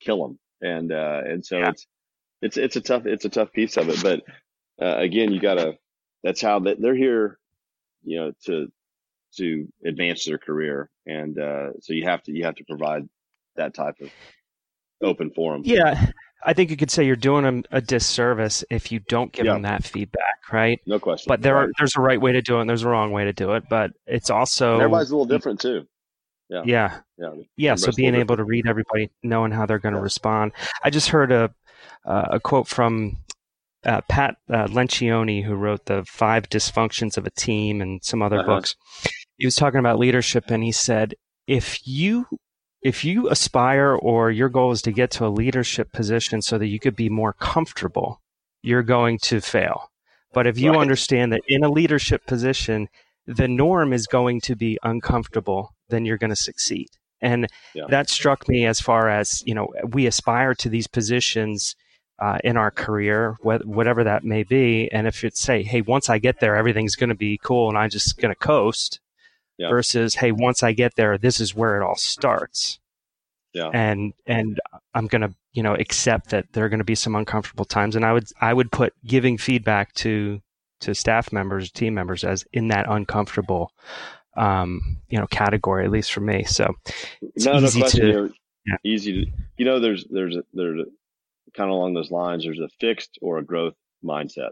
kill 0.00 0.22
them. 0.22 0.38
And, 0.60 0.92
uh, 0.92 1.22
and 1.24 1.44
so 1.44 1.58
yeah. 1.58 1.70
it's, 1.70 1.86
it's, 2.42 2.56
it's 2.56 2.76
a 2.76 2.80
tough, 2.80 3.06
it's 3.06 3.24
a 3.24 3.30
tough 3.30 3.52
piece 3.52 3.76
of 3.76 3.88
it. 3.88 4.02
But, 4.02 4.22
uh, 4.84 4.98
again, 4.98 5.32
you 5.32 5.40
gotta, 5.40 5.78
that's 6.22 6.42
how 6.42 6.58
they, 6.58 6.74
they're 6.74 6.94
here, 6.94 7.38
you 8.04 8.18
know, 8.20 8.32
to, 8.44 8.70
to 9.36 9.68
advance 9.84 10.24
their 10.26 10.38
career. 10.38 10.90
And, 11.06 11.38
uh, 11.38 11.68
so 11.80 11.94
you 11.94 12.04
have 12.04 12.22
to, 12.24 12.32
you 12.32 12.44
have 12.44 12.56
to 12.56 12.64
provide 12.64 13.08
that 13.56 13.74
type 13.74 13.96
of 14.02 14.10
open 15.02 15.30
forum. 15.30 15.62
Yeah. 15.64 16.10
I 16.44 16.52
think 16.52 16.70
you 16.70 16.76
could 16.76 16.90
say 16.90 17.04
you're 17.04 17.16
doing 17.16 17.44
them 17.44 17.64
a 17.72 17.80
disservice 17.80 18.64
if 18.70 18.92
you 18.92 19.00
don't 19.00 19.32
give 19.32 19.46
yeah. 19.46 19.54
them 19.54 19.62
that 19.62 19.84
feedback, 19.84 20.52
right? 20.52 20.80
No 20.86 20.98
question. 20.98 21.28
But 21.28 21.42
there 21.42 21.56
are, 21.56 21.68
there's 21.78 21.96
a 21.96 22.00
right 22.00 22.20
way 22.20 22.32
to 22.32 22.42
do 22.42 22.58
it 22.58 22.60
and 22.60 22.70
there's 22.70 22.82
a 22.82 22.88
wrong 22.88 23.10
way 23.10 23.24
to 23.24 23.32
do 23.32 23.52
it. 23.52 23.64
But 23.68 23.92
it's 24.06 24.30
also 24.30 24.74
and 24.74 24.82
everybody's 24.82 25.10
a 25.10 25.16
little 25.16 25.26
different 25.26 25.60
too. 25.60 25.86
Yeah. 26.48 26.62
Yeah. 26.64 27.00
Yeah. 27.18 27.30
Yeah. 27.56 27.74
So 27.74 27.90
being 27.92 28.14
able 28.14 28.36
to 28.36 28.44
read 28.44 28.68
everybody, 28.68 29.10
knowing 29.24 29.50
how 29.50 29.66
they're 29.66 29.80
going 29.80 29.94
to 29.94 29.98
Yeah. 29.98 30.04
respond. 30.04 30.52
I 30.84 30.90
just 30.90 31.08
heard 31.08 31.32
a 31.32 31.52
uh, 32.04 32.26
a 32.32 32.40
quote 32.40 32.68
from 32.68 33.16
uh, 33.84 34.00
Pat 34.02 34.36
uh, 34.48 34.66
Lencioni, 34.66 35.44
who 35.44 35.54
wrote 35.54 35.86
the 35.86 36.04
Five 36.04 36.48
Dysfunctions 36.48 37.16
of 37.16 37.26
a 37.26 37.30
Team 37.30 37.80
and 37.80 38.04
some 38.04 38.22
other 38.22 38.38
Uh-huh. 38.38 38.46
books. 38.46 38.76
He 39.38 39.46
was 39.46 39.56
talking 39.56 39.80
about 39.80 39.98
leadership, 39.98 40.50
and 40.50 40.62
he 40.62 40.72
said, 40.72 41.14
if 41.46 41.86
you 41.86 42.26
if 42.82 43.04
you 43.04 43.28
aspire 43.28 43.94
or 43.94 44.30
your 44.30 44.48
goal 44.48 44.70
is 44.72 44.82
to 44.82 44.92
get 44.92 45.10
to 45.12 45.26
a 45.26 45.28
leadership 45.28 45.92
position 45.92 46.42
so 46.42 46.58
that 46.58 46.66
you 46.66 46.78
could 46.78 46.96
be 46.96 47.08
more 47.08 47.32
comfortable, 47.32 48.20
you're 48.62 48.82
going 48.82 49.18
to 49.18 49.40
fail. 49.40 49.90
But 50.32 50.46
if 50.46 50.58
you 50.58 50.72
Right. 50.72 50.80
understand 50.80 51.32
that 51.32 51.42
in 51.48 51.64
a 51.64 51.70
leadership 51.70 52.26
position, 52.26 52.88
the 53.26 53.48
norm 53.48 53.92
is 53.92 54.06
going 54.06 54.40
to 54.42 54.54
be 54.54 54.78
uncomfortable, 54.82 55.74
then 55.88 56.04
you're 56.04 56.18
going 56.18 56.30
to 56.30 56.36
succeed. 56.36 56.88
And 57.20 57.48
Yeah. 57.74 57.86
that 57.88 58.10
struck 58.10 58.48
me 58.48 58.66
as 58.66 58.78
far 58.80 59.08
as, 59.08 59.42
you 59.46 59.54
know, 59.54 59.72
we 59.88 60.06
aspire 60.06 60.54
to 60.56 60.68
these 60.68 60.86
positions 60.86 61.74
uh, 62.18 62.38
in 62.44 62.56
our 62.56 62.70
career, 62.70 63.36
wh- 63.42 63.66
whatever 63.66 64.04
that 64.04 64.24
may 64.24 64.42
be. 64.42 64.88
And 64.92 65.06
if 65.06 65.24
it's 65.24 65.40
say, 65.40 65.62
hey, 65.62 65.80
once 65.80 66.08
I 66.08 66.18
get 66.18 66.40
there, 66.40 66.56
everything's 66.56 66.94
going 66.96 67.08
to 67.08 67.14
be 67.16 67.38
cool 67.42 67.68
and 67.68 67.76
I'm 67.76 67.90
just 67.90 68.16
going 68.18 68.32
to 68.32 68.38
coast, 68.38 69.00
Yeah. 69.58 69.70
versus, 69.70 70.14
hey, 70.14 70.32
once 70.32 70.62
I 70.62 70.72
get 70.72 70.96
there, 70.96 71.16
this 71.16 71.40
is 71.40 71.54
where 71.54 71.80
it 71.80 71.84
all 71.84 71.96
starts. 71.96 72.78
Yeah. 73.54 73.70
And 73.72 74.12
and 74.26 74.60
I'm 74.92 75.06
going 75.06 75.22
to, 75.22 75.34
you 75.52 75.62
know, 75.62 75.74
accept 75.74 76.30
that 76.30 76.52
there 76.52 76.64
are 76.66 76.68
going 76.68 76.80
to 76.80 76.84
be 76.84 76.94
some 76.94 77.14
uncomfortable 77.14 77.64
times. 77.64 77.96
And 77.96 78.04
I 78.04 78.12
would 78.12 78.26
I 78.40 78.52
would 78.52 78.70
put 78.70 78.92
giving 79.06 79.38
feedback 79.38 79.94
to 79.94 80.42
to 80.80 80.94
staff 80.94 81.32
members, 81.32 81.70
team 81.70 81.94
members, 81.94 82.22
as 82.22 82.44
in 82.52 82.68
that 82.68 82.84
uncomfortable, 82.86 83.72
um, 84.36 84.98
you 85.08 85.18
know, 85.18 85.26
category, 85.28 85.86
at 85.86 85.90
least 85.90 86.12
for 86.12 86.20
me. 86.20 86.44
So 86.44 86.74
it's 87.22 87.46
no, 87.46 87.58
no 87.58 87.66
easy 87.66 87.80
question. 87.80 88.00
to- 88.12 88.34
yeah. 88.66 88.76
Easy 88.84 89.24
to, 89.24 89.30
you 89.56 89.64
know, 89.64 89.78
there's, 89.80 90.04
there's, 90.10 90.36
a, 90.36 90.42
there's 90.52 90.80
a, 90.80 90.84
kind 91.56 91.70
of 91.70 91.76
along 91.76 91.94
those 91.94 92.10
lines, 92.10 92.42
there's 92.44 92.58
a 92.58 92.68
fixed 92.80 93.16
or 93.22 93.38
a 93.38 93.44
growth 93.44 93.74
mindset. 94.04 94.50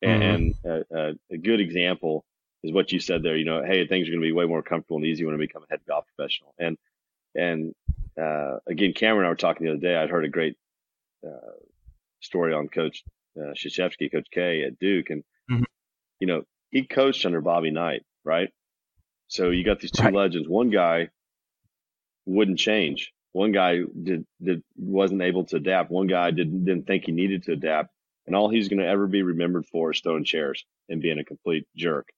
And, 0.00 0.54
Mm-hmm. 0.64 0.96
a, 0.96 1.12
a 1.30 1.36
good 1.36 1.60
example 1.60 2.24
is 2.64 2.72
what 2.72 2.90
you 2.92 2.98
said 2.98 3.22
there, 3.22 3.36
you 3.36 3.44
know, 3.44 3.62
hey, 3.62 3.86
things 3.86 4.08
are 4.08 4.10
going 4.10 4.22
to 4.22 4.26
be 4.26 4.32
way 4.32 4.46
more 4.46 4.62
comfortable 4.62 4.96
and 4.96 5.04
easy 5.06 5.24
when 5.24 5.34
I 5.34 5.38
become 5.38 5.62
a 5.62 5.66
head 5.70 5.80
golf 5.86 6.06
professional. 6.16 6.54
And, 6.58 6.78
and, 7.34 7.74
uh, 8.20 8.58
again, 8.66 8.94
Cameron 8.94 9.18
and 9.20 9.26
I 9.26 9.30
were 9.30 9.36
talking 9.36 9.66
the 9.66 9.72
other 9.72 9.80
day. 9.80 9.94
I'd 9.96 10.08
heard 10.10 10.24
a 10.24 10.28
great, 10.30 10.56
uh, 11.26 11.52
story 12.20 12.54
on 12.54 12.68
coach, 12.68 13.04
uh, 13.36 13.52
Krzyzewski, 13.52 14.10
coach 14.10 14.28
K 14.32 14.64
at 14.64 14.78
Duke. 14.78 15.10
And, 15.10 15.24
Mhm. 15.50 15.64
you 16.20 16.26
know, 16.26 16.44
he 16.70 16.84
coached 16.86 17.26
under 17.26 17.42
Bobby 17.42 17.70
Knight, 17.70 18.02
right? 18.24 18.50
So 19.28 19.50
you 19.50 19.62
got 19.62 19.80
these 19.80 19.90
two 19.90 20.04
Right. 20.04 20.14
legends. 20.14 20.48
One 20.48 20.70
guy 20.70 21.10
wouldn't 22.24 22.58
change. 22.58 23.12
One 23.32 23.52
guy 23.52 23.80
did, 23.82 24.26
did 24.42 24.62
wasn't 24.76 25.20
able 25.22 25.44
to 25.46 25.56
adapt. 25.56 25.90
One 25.90 26.06
guy 26.06 26.30
didn't 26.30 26.64
didn't 26.64 26.86
think 26.86 27.04
he 27.04 27.12
needed 27.12 27.42
to 27.44 27.52
adapt, 27.52 27.92
and 28.26 28.36
all 28.36 28.48
he's 28.48 28.68
going 28.68 28.78
to 28.78 28.86
ever 28.86 29.06
be 29.06 29.22
remembered 29.22 29.66
for 29.66 29.90
is 29.90 30.00
throwing 30.00 30.24
chairs 30.24 30.64
and 30.88 31.02
being 31.02 31.18
a 31.18 31.24
complete 31.24 31.66
jerk. 31.76 32.10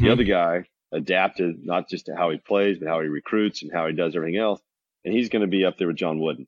The 0.00 0.08
Mhm. 0.08 0.12
other 0.12 0.24
guy 0.24 0.64
adapted 0.92 1.64
not 1.64 1.88
just 1.88 2.06
to 2.06 2.16
how 2.16 2.30
he 2.30 2.38
plays, 2.38 2.78
but 2.78 2.88
how 2.88 3.00
he 3.00 3.08
recruits 3.08 3.62
and 3.62 3.72
how 3.72 3.86
he 3.86 3.92
does 3.94 4.16
everything 4.16 4.38
else, 4.38 4.60
and 5.04 5.14
he's 5.14 5.28
going 5.30 5.42
to 5.42 5.48
be 5.48 5.64
up 5.64 5.78
there 5.78 5.88
with 5.88 5.96
John 5.96 6.20
Wooden. 6.20 6.46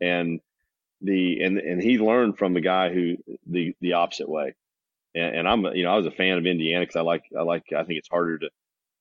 And 0.00 0.40
the 1.00 1.42
and 1.42 1.58
and 1.58 1.82
he 1.82 1.98
learned 1.98 2.38
from 2.38 2.54
the 2.54 2.60
guy 2.60 2.92
who 2.92 3.16
the 3.46 3.74
the 3.80 3.94
opposite 3.94 4.28
way. 4.28 4.54
And, 5.14 5.36
and 5.36 5.48
I'm 5.48 5.64
you 5.76 5.84
know 5.84 5.92
I 5.92 5.96
was 5.96 6.06
a 6.06 6.10
fan 6.12 6.38
of 6.38 6.46
Indiana 6.46 6.82
because 6.82 6.96
I 6.96 7.02
like 7.02 7.24
I 7.38 7.42
like 7.42 7.64
I 7.72 7.84
think 7.84 7.98
it's 7.98 8.08
harder 8.08 8.38
to 8.40 8.50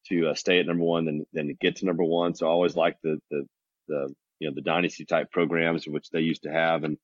to 0.09 0.29
uh, 0.29 0.35
stay 0.35 0.59
at 0.59 0.67
number 0.67 0.83
one 0.83 1.05
than 1.05 1.25
than 1.33 1.47
to 1.47 1.53
get 1.55 1.77
to 1.77 1.85
number 1.85 2.03
one. 2.03 2.35
So 2.35 2.47
I 2.47 2.49
always 2.51 2.75
like 2.75 2.97
the 3.03 3.19
the 3.31 3.47
the 3.87 4.15
you 4.39 4.49
know 4.49 4.55
the 4.55 4.61
dynasty 4.61 5.05
type 5.05 5.31
programs 5.31 5.87
which 5.87 6.09
they 6.11 6.21
used 6.21 6.43
to 6.43 6.51
have 6.51 6.83
and 6.83 6.97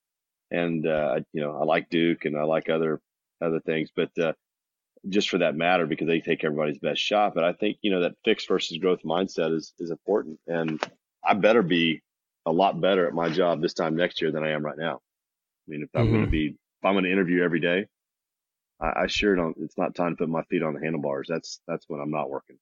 and 0.51 0.85
uh, 0.87 1.21
you 1.33 1.41
know 1.41 1.57
I 1.59 1.65
like 1.65 1.89
Duke 1.89 2.25
and 2.25 2.37
I 2.37 2.43
like 2.43 2.69
other 2.69 3.01
other 3.41 3.59
things, 3.61 3.91
but 3.95 4.17
uh, 4.19 4.33
just 5.07 5.29
for 5.29 5.37
that 5.37 5.55
matter 5.55 5.85
because 5.85 6.07
they 6.07 6.19
take 6.19 6.43
everybody's 6.43 6.79
best 6.79 7.01
shot. 7.01 7.33
But 7.33 7.43
I 7.43 7.53
think 7.53 7.77
you 7.81 7.91
know 7.91 8.01
that 8.01 8.15
fixed 8.25 8.47
versus 8.47 8.77
growth 8.77 9.03
mindset 9.03 9.55
is 9.55 9.73
is 9.79 9.91
important, 9.91 10.39
and 10.47 10.81
I 11.23 11.33
better 11.33 11.61
be 11.61 12.01
a 12.45 12.51
lot 12.51 12.79
better 12.81 13.07
at 13.07 13.13
my 13.13 13.29
job 13.29 13.61
this 13.61 13.73
time 13.73 13.95
next 13.95 14.21
year 14.21 14.31
than 14.31 14.43
I 14.43 14.51
am 14.51 14.65
right 14.65 14.77
now. 14.77 14.95
I 14.95 15.67
mean, 15.67 15.83
if 15.83 15.89
I'm 15.93 16.07
going 16.07 16.21
to 16.21 16.27
mm-hmm. 16.27 16.31
be 16.31 16.47
if 16.47 16.85
I'm 16.85 16.93
going 16.93 17.03
to 17.03 17.11
interview 17.11 17.43
every 17.43 17.59
day, 17.59 17.85
I, 18.81 19.03
I 19.03 19.07
sure 19.07 19.35
don't. 19.35 19.55
It's 19.59 19.77
not 19.77 19.95
time 19.95 20.11
to 20.11 20.17
put 20.17 20.29
my 20.29 20.43
feet 20.43 20.63
on 20.63 20.73
the 20.73 20.79
handlebars. 20.79 21.27
That's 21.29 21.61
that's 21.67 21.85
when 21.87 22.01
I'm 22.01 22.11
not 22.11 22.29
working. 22.29 22.57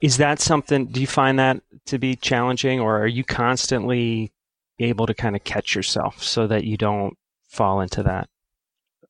Is 0.00 0.18
that 0.18 0.40
something? 0.40 0.86
Do 0.86 1.00
you 1.00 1.06
find 1.06 1.38
that 1.38 1.62
to 1.86 1.98
be 1.98 2.16
challenging, 2.16 2.80
or 2.80 3.00
are 3.00 3.06
you 3.06 3.24
constantly 3.24 4.32
able 4.78 5.06
to 5.06 5.14
kind 5.14 5.34
of 5.34 5.44
catch 5.44 5.74
yourself 5.74 6.22
so 6.22 6.46
that 6.46 6.64
you 6.64 6.76
don't 6.76 7.16
fall 7.48 7.80
into 7.80 8.02
that? 8.02 8.28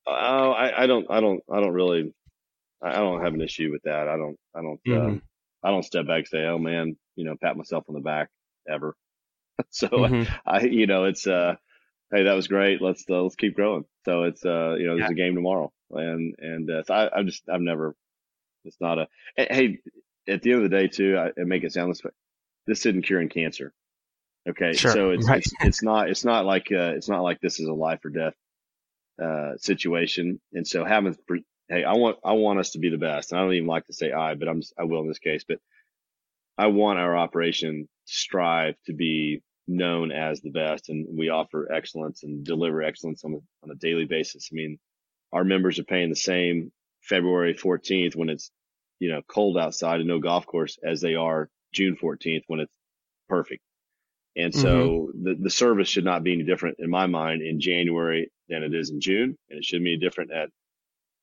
Oh, 0.09 0.51
I, 0.51 0.83
I 0.83 0.87
don't, 0.87 1.07
I 1.09 1.19
don't, 1.19 1.43
I 1.51 1.59
don't 1.61 1.73
really, 1.73 2.13
I 2.81 2.93
don't 2.97 3.23
have 3.23 3.33
an 3.33 3.41
issue 3.41 3.71
with 3.71 3.83
that. 3.83 4.07
I 4.07 4.17
don't, 4.17 4.37
I 4.55 4.61
don't, 4.61 4.81
uh, 4.89 5.11
Mhm. 5.11 5.21
I 5.63 5.71
don't 5.71 5.83
step 5.83 6.07
back 6.07 6.19
and 6.19 6.27
say, 6.27 6.45
oh 6.45 6.57
man, 6.57 6.97
you 7.15 7.25
know, 7.25 7.35
pat 7.41 7.57
myself 7.57 7.85
on 7.89 7.95
the 7.95 8.01
back 8.01 8.29
ever. 8.69 8.95
so 9.69 9.87
Mhm. 9.89 10.27
I, 10.45 10.61
you 10.61 10.87
know, 10.87 11.05
it's, 11.05 11.27
uh, 11.27 11.55
hey, 12.11 12.23
that 12.23 12.33
was 12.33 12.47
great. 12.47 12.81
Let's, 12.81 13.05
uh, 13.09 13.21
let's 13.21 13.35
keep 13.35 13.55
growing. 13.55 13.85
So 14.05 14.23
it's, 14.23 14.45
uh, 14.45 14.75
you 14.79 14.87
know, 14.87 14.95
there's 14.97 15.09
a 15.11 15.15
game 15.15 15.35
tomorrow 15.35 15.71
and, 15.91 16.35
and, 16.39 16.69
uh, 16.71 16.83
so 16.83 16.93
I, 16.93 17.19
I 17.19 17.23
just, 17.23 17.43
I've 17.49 17.61
never, 17.61 17.95
it's 18.65 18.79
not 18.81 18.99
a, 18.99 19.07
hey, 19.35 19.47
hey, 19.49 19.79
at 20.33 20.41
the 20.41 20.51
end 20.53 20.63
of 20.63 20.69
the 20.69 20.77
day 20.77 20.87
too, 20.87 21.17
I, 21.17 21.27
I 21.39 21.43
make 21.45 21.63
it 21.63 21.73
sound 21.73 21.91
this 21.91 22.03
way. 22.03 22.11
This 22.67 22.85
isn't 22.85 23.03
curing 23.03 23.29
cancer. 23.29 23.73
Okay. 24.47 24.73
Sure, 24.73 24.91
So 24.91 25.11
it's, 25.11 25.27
right. 25.27 25.39
it's, 25.39 25.53
it's 25.61 25.83
not, 25.83 26.09
it's 26.09 26.25
not 26.25 26.45
like, 26.45 26.67
uh, 26.71 26.93
it's 26.95 27.09
not 27.09 27.23
like 27.23 27.39
this 27.41 27.59
is 27.59 27.67
a 27.67 27.73
life 27.73 28.03
or 28.05 28.09
death, 28.09 28.35
uh, 29.21 29.57
situation. 29.57 30.39
And 30.53 30.67
so 30.67 30.85
having, 30.85 31.15
hey, 31.67 31.83
I 31.83 31.93
want, 31.93 32.17
I 32.23 32.33
want 32.33 32.59
us 32.59 32.71
to 32.71 32.79
be 32.79 32.89
the 32.89 32.97
best. 32.97 33.31
And 33.31 33.39
I 33.39 33.43
don't 33.43 33.53
even 33.53 33.67
like 33.67 33.85
to 33.87 33.93
say 33.93 34.11
I, 34.11 34.35
but 34.35 34.47
I'm, 34.47 34.61
I 34.77 34.83
will 34.83 35.01
in 35.01 35.07
this 35.07 35.19
case, 35.19 35.43
but 35.47 35.59
I 36.57 36.67
want 36.67 36.99
our 36.99 37.17
operation 37.17 37.87
to 38.07 38.13
strive 38.13 38.75
to 38.85 38.93
be 38.93 39.41
known 39.67 40.11
as 40.11 40.41
the 40.41 40.49
best 40.49 40.89
and 40.89 41.05
we 41.17 41.29
offer 41.29 41.71
excellence 41.71 42.23
and 42.23 42.43
deliver 42.43 42.81
excellence 42.81 43.23
on 43.23 43.33
a, 43.33 43.37
on 43.63 43.71
a 43.71 43.75
daily 43.75 44.05
basis. 44.05 44.49
I 44.51 44.55
mean, 44.55 44.79
our 45.31 45.43
members 45.43 45.77
are 45.79 45.83
paying 45.83 46.09
the 46.09 46.15
same 46.15 46.71
February 47.01 47.53
14th 47.53 48.15
when 48.15 48.29
it's, 48.29 48.51
you 48.99 49.09
know, 49.09 49.21
cold 49.27 49.57
outside 49.57 49.99
and 49.99 50.07
no 50.07 50.19
golf 50.19 50.45
course 50.45 50.77
as 50.83 51.01
they 51.01 51.15
are 51.15 51.49
June 51.73 51.95
14th 52.01 52.43
when 52.47 52.61
it's 52.61 52.73
perfect. 53.29 53.61
And 54.35 54.53
so 54.53 55.11
the, 55.21 55.35
the 55.39 55.49
service 55.49 55.87
should 55.87 56.05
not 56.05 56.23
be 56.23 56.33
any 56.33 56.43
different 56.43 56.77
in 56.79 56.89
my 56.89 57.07
mind 57.07 57.41
in 57.41 57.59
January 57.59 58.31
than 58.49 58.63
it 58.63 58.73
is 58.73 58.89
in 58.89 58.99
June. 58.99 59.37
And 59.49 59.59
it 59.59 59.65
should 59.65 59.83
be 59.83 59.97
different 59.97 60.31
at, 60.31 60.49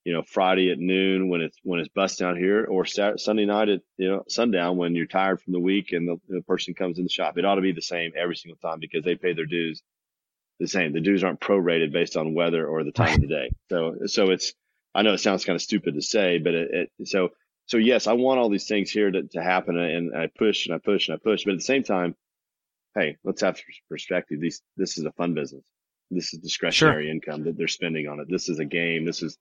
you 0.04 0.12
know, 0.12 0.23
Friday 0.23 0.71
at 0.71 0.78
noon 0.78 1.28
when 1.28 1.40
it's, 1.40 1.59
when 1.62 1.80
it's 1.80 1.88
bust 1.88 2.18
down 2.18 2.37
here 2.37 2.64
or 2.64 2.85
Saturday, 2.85 3.18
Sunday 3.18 3.45
night 3.45 3.68
at, 3.68 3.80
you 3.99 4.09
know, 4.09 4.23
sundown 4.28 4.76
when 4.76 4.95
you're 4.95 5.06
tired 5.06 5.40
from 5.40 5.52
the 5.52 5.61
week 5.61 5.92
and 5.92 6.09
the, 6.09 6.16
the 6.28 6.42
person 6.42 6.75
comes 6.75 6.99
in 6.99 7.04
the 7.04 7.11
shop. 7.11 7.37
It 7.37 7.45
ought 7.45 7.56
to 7.56 7.61
be 7.62 7.73
the 7.73 7.83
same 7.83 8.12
every 8.16 8.37
single 8.37 8.59
time 8.59 8.78
because 8.80 9.04
they 9.04 9.16
pay 9.16 9.35
their 9.35 9.47
dues 9.47 9.83
the 10.59 10.68
same. 10.68 10.92
The 10.92 11.00
dues 11.00 11.25
aren't 11.25 11.40
prorated 11.40 11.92
based 11.92 12.16
on 12.16 12.35
weather 12.35 12.66
or 12.66 12.85
the 12.85 12.92
time 12.92 13.14
of 13.14 13.21
the 13.21 13.26
day. 13.26 13.50
So, 13.71 13.97
so 14.06 14.30
it's, 14.30 14.54
I 14.95 15.02
know 15.02 15.12
it 15.12 15.18
sounds 15.18 15.45
kind 15.45 15.56
of 15.56 15.62
stupid 15.62 15.95
to 15.95 16.02
say, 16.02 16.38
but 16.38 16.54
it, 16.54 16.90
it 16.99 17.09
so, 17.09 17.30
so 17.66 17.76
yes, 17.76 18.06
I 18.06 18.12
want 18.14 18.38
all 18.38 18.49
these 18.49 18.66
things 18.66 18.90
here 18.90 19.11
to, 19.11 19.25
to 19.25 19.42
happen 19.42 19.76
and 19.76 20.16
I 20.16 20.28
push 20.28 20.66
and 20.66 20.75
I 20.75 20.78
push 20.78 21.09
and 21.09 21.16
I 21.16 21.18
push, 21.23 21.45
but 21.45 21.52
at 21.52 21.59
the 21.59 21.64
same 21.64 21.83
time, 21.83 22.14
hey, 22.95 23.16
let's 23.25 23.42
have 23.42 23.61
perspective. 23.90 24.40
These, 24.40 24.62
this 24.76 24.99
is 24.99 25.04
a 25.04 25.12
fun 25.12 25.35
business. 25.35 25.62
This 26.11 26.33
is 26.33 26.41
discretionary 26.41 27.11
income 27.11 27.45
that 27.45 27.57
they're 27.57 27.67
spending 27.67 28.07
on 28.07 28.21
it. 28.21 28.29
This 28.31 28.49
is 28.49 28.59
a 28.61 28.65
game. 28.65 29.05
This 29.05 29.23
is, 29.23 29.37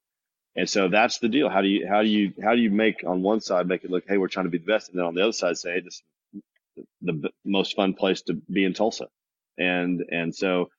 and 0.56 0.70
so 0.70 0.88
that's 0.88 1.20
the 1.20 1.30
deal. 1.30 1.50
How 1.50 1.62
do 1.62 1.68
you, 1.68 1.88
how 1.88 2.02
do 2.02 2.10
you, 2.10 2.34
how 2.44 2.56
do 2.56 2.62
you 2.62 2.72
make 2.72 3.04
on 3.06 3.22
one 3.22 3.40
side, 3.40 3.68
make 3.68 3.84
it 3.84 3.92
look, 3.92 4.04
hey, 4.08 4.18
we're 4.18 4.30
trying 4.30 4.46
to 4.46 4.50
be 4.50 4.58
the 4.58 4.66
best. 4.66 4.90
And 4.90 4.98
then 4.98 5.06
on 5.06 5.14
the 5.14 5.22
other 5.22 5.32
side, 5.32 5.58
say, 5.58 5.74
hey, 5.74 5.82
this 5.82 6.02
is 6.34 6.84
the 7.02 7.14
b- 7.14 7.34
most 7.46 7.76
fun 7.76 7.94
place 7.94 8.24
to 8.24 8.34
be 8.34 8.66
in 8.66 8.74
Tulsa. 8.74 9.08
And, 9.58 10.04
and 10.10 10.34
so, 10.34 10.70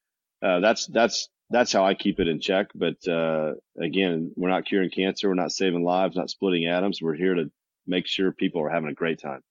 uh, 0.43 0.61
that's, 0.61 0.87
that's, 0.87 1.29
that's 1.51 1.73
how 1.73 1.85
I 1.87 1.95
keep 1.95 2.19
it 2.19 2.27
in 2.27 2.41
check. 2.41 2.67
But, 2.75 3.07
uh, 3.07 3.53
again, 3.81 4.33
we're 4.35 4.51
not 4.51 4.67
curing 4.67 4.91
cancer. 4.91 5.29
We're 5.29 5.35
not 5.35 5.53
saving 5.53 5.85
lives, 5.85 6.17
not 6.17 6.31
splitting 6.31 6.67
atoms. 6.67 7.01
We're 7.01 7.15
here 7.15 7.35
to 7.35 7.51
make 7.87 8.09
sure 8.09 8.33
people 8.33 8.63
are 8.63 8.71
having 8.71 8.91
a 8.91 8.95
great 8.95 9.21
time. 9.21 9.43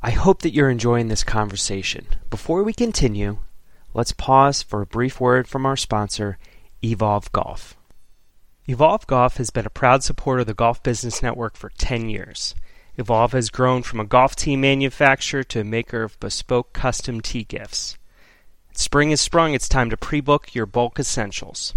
I 0.00 0.10
hope 0.12 0.42
that 0.42 0.54
you're 0.54 0.70
enjoying 0.70 1.08
this 1.08 1.24
conversation. 1.24 2.06
Before 2.30 2.62
we 2.62 2.72
continue, 2.72 3.38
let's 3.98 4.12
pause 4.12 4.62
for 4.62 4.80
a 4.80 4.86
brief 4.86 5.20
word 5.20 5.48
from 5.48 5.66
our 5.66 5.76
sponsor, 5.76 6.38
Evolve 6.84 7.32
Golf. 7.32 7.76
Evolve 8.68 9.04
Golf 9.08 9.38
has 9.38 9.50
been 9.50 9.66
a 9.66 9.70
proud 9.70 10.04
supporter 10.04 10.42
of 10.42 10.46
the 10.46 10.54
Golf 10.54 10.80
Business 10.84 11.20
Network 11.20 11.56
for 11.56 11.72
10 11.78 12.08
years. 12.08 12.54
Evolve 12.96 13.32
has 13.32 13.50
grown 13.50 13.82
from 13.82 13.98
a 13.98 14.04
golf 14.04 14.36
tee 14.36 14.54
manufacturer 14.54 15.42
to 15.42 15.62
a 15.62 15.64
maker 15.64 16.04
of 16.04 16.20
bespoke 16.20 16.72
custom 16.72 17.20
tee 17.20 17.42
gifts. 17.42 17.98
Spring 18.72 19.10
has 19.10 19.20
sprung, 19.20 19.52
it's 19.52 19.68
time 19.68 19.90
to 19.90 19.96
pre 19.96 20.20
book 20.20 20.54
your 20.54 20.66
bulk 20.66 21.00
essentials. 21.00 21.74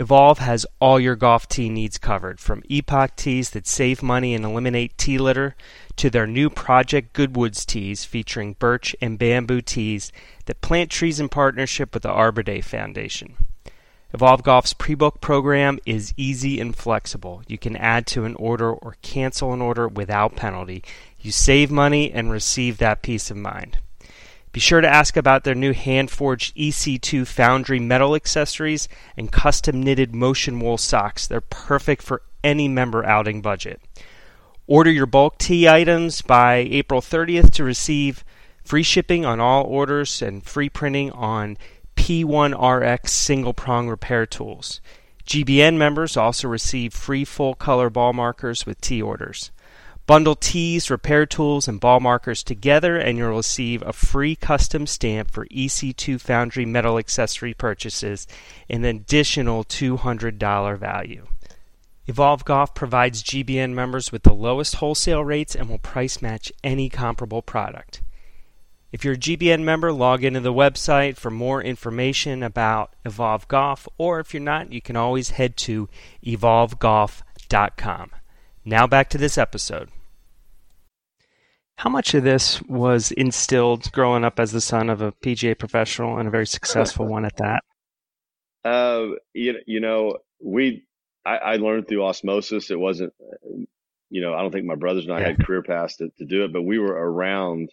Evolve 0.00 0.38
has 0.38 0.64
all 0.80 0.98
your 0.98 1.14
golf 1.14 1.46
tee 1.46 1.68
needs 1.68 1.98
covered, 1.98 2.40
from 2.40 2.62
epoch 2.70 3.14
tees 3.16 3.50
that 3.50 3.66
save 3.66 4.02
money 4.02 4.34
and 4.34 4.46
eliminate 4.46 4.96
tee 4.96 5.18
litter 5.18 5.54
to 5.96 6.08
their 6.08 6.26
new 6.26 6.48
Project 6.48 7.12
Goodwoods 7.12 7.66
tees 7.66 8.06
featuring 8.06 8.54
birch 8.54 8.96
and 9.02 9.18
bamboo 9.18 9.60
tees 9.60 10.10
that 10.46 10.62
plant 10.62 10.90
trees 10.90 11.20
in 11.20 11.28
partnership 11.28 11.92
with 11.92 12.02
the 12.02 12.08
Arbor 12.08 12.42
Day 12.42 12.62
Foundation. 12.62 13.36
Evolve 14.14 14.42
Golf's 14.42 14.72
pre-book 14.72 15.20
program 15.20 15.78
is 15.84 16.14
easy 16.16 16.58
and 16.58 16.74
flexible. 16.74 17.42
You 17.46 17.58
can 17.58 17.76
add 17.76 18.06
to 18.06 18.24
an 18.24 18.36
order 18.36 18.72
or 18.72 18.96
cancel 19.02 19.52
an 19.52 19.60
order 19.60 19.86
without 19.86 20.34
penalty. 20.34 20.82
You 21.20 21.30
save 21.30 21.70
money 21.70 22.10
and 22.10 22.30
receive 22.30 22.78
that 22.78 23.02
peace 23.02 23.30
of 23.30 23.36
mind. 23.36 23.80
Be 24.52 24.60
sure 24.60 24.80
to 24.80 24.88
ask 24.88 25.16
about 25.16 25.44
their 25.44 25.54
new 25.54 25.72
hand 25.72 26.10
forged 26.10 26.56
EC2 26.56 27.26
Foundry 27.26 27.78
metal 27.78 28.16
accessories 28.16 28.88
and 29.16 29.30
custom 29.30 29.80
knitted 29.80 30.14
motion 30.14 30.58
wool 30.58 30.76
socks. 30.76 31.26
They're 31.26 31.40
perfect 31.40 32.02
for 32.02 32.22
any 32.42 32.66
member 32.66 33.04
outing 33.04 33.42
budget. 33.42 33.80
Order 34.66 34.90
your 34.90 35.06
bulk 35.06 35.38
tee 35.38 35.68
items 35.68 36.22
by 36.22 36.56
April 36.56 37.00
30th 37.00 37.52
to 37.52 37.64
receive 37.64 38.24
free 38.64 38.82
shipping 38.82 39.24
on 39.24 39.40
all 39.40 39.64
orders 39.64 40.20
and 40.20 40.44
free 40.44 40.68
printing 40.68 41.12
on 41.12 41.56
P1RX 41.96 43.08
single 43.08 43.54
prong 43.54 43.88
repair 43.88 44.26
tools. 44.26 44.80
GBN 45.26 45.76
members 45.76 46.16
also 46.16 46.48
receive 46.48 46.92
free 46.92 47.24
full 47.24 47.54
color 47.54 47.88
ball 47.88 48.12
markers 48.12 48.66
with 48.66 48.80
tee 48.80 49.00
orders. 49.00 49.52
Bundle 50.10 50.34
tees, 50.34 50.90
repair 50.90 51.24
tools, 51.24 51.68
and 51.68 51.78
ball 51.78 52.00
markers 52.00 52.42
together, 52.42 52.96
and 52.96 53.16
you'll 53.16 53.36
receive 53.36 53.80
a 53.82 53.92
free 53.92 54.34
custom 54.34 54.84
stamp 54.84 55.30
for 55.30 55.46
EC2 55.46 56.20
Foundry 56.22 56.66
metal 56.66 56.98
accessory 56.98 57.54
purchases, 57.54 58.26
an 58.68 58.84
additional 58.84 59.62
$200 59.62 60.76
value. 60.76 61.28
Evolve 62.08 62.44
Golf 62.44 62.74
provides 62.74 63.22
GBN 63.22 63.70
members 63.72 64.10
with 64.10 64.24
the 64.24 64.34
lowest 64.34 64.74
wholesale 64.74 65.22
rates 65.24 65.54
and 65.54 65.68
will 65.68 65.78
price 65.78 66.20
match 66.20 66.52
any 66.64 66.88
comparable 66.88 67.40
product. 67.40 68.02
If 68.90 69.04
you're 69.04 69.14
a 69.14 69.16
GBN 69.16 69.62
member, 69.62 69.92
log 69.92 70.24
into 70.24 70.40
the 70.40 70.52
website 70.52 71.18
for 71.18 71.30
more 71.30 71.62
information 71.62 72.42
about 72.42 72.96
Evolve 73.04 73.46
Golf, 73.46 73.86
or 73.96 74.18
if 74.18 74.34
you're 74.34 74.42
not, 74.42 74.72
you 74.72 74.80
can 74.80 74.96
always 74.96 75.30
head 75.30 75.56
to 75.58 75.88
evolvegolf.com. 76.26 78.10
Now 78.64 78.88
back 78.88 79.08
to 79.10 79.16
this 79.16 79.38
episode. 79.38 79.88
How 81.80 81.88
much 81.88 82.12
of 82.12 82.24
this 82.24 82.60
was 82.64 83.10
instilled 83.12 83.90
growing 83.92 84.22
up 84.22 84.38
as 84.38 84.52
the 84.52 84.60
son 84.60 84.90
of 84.90 85.00
a 85.00 85.12
PGA 85.12 85.58
professional 85.58 86.18
and 86.18 86.28
a 86.28 86.30
very 86.30 86.46
successful 86.46 87.06
one 87.06 87.24
at 87.24 87.38
that? 87.38 87.64
Uh, 88.62 89.14
you, 89.32 89.54
you 89.66 89.80
know, 89.80 90.18
we 90.44 90.84
I, 91.24 91.36
I, 91.36 91.56
learned 91.56 91.88
through 91.88 92.04
osmosis. 92.04 92.70
It 92.70 92.78
wasn't, 92.78 93.14
you 94.10 94.20
know, 94.20 94.34
I 94.34 94.42
don't 94.42 94.52
think 94.52 94.66
my 94.66 94.74
brothers 94.74 95.06
and 95.06 95.14
I 95.14 95.20
yeah. 95.20 95.26
had 95.28 95.46
career 95.46 95.62
paths 95.62 95.96
to, 95.96 96.10
to, 96.18 96.26
do 96.26 96.44
it, 96.44 96.52
but 96.52 96.64
we 96.64 96.78
were 96.78 96.92
around 96.92 97.70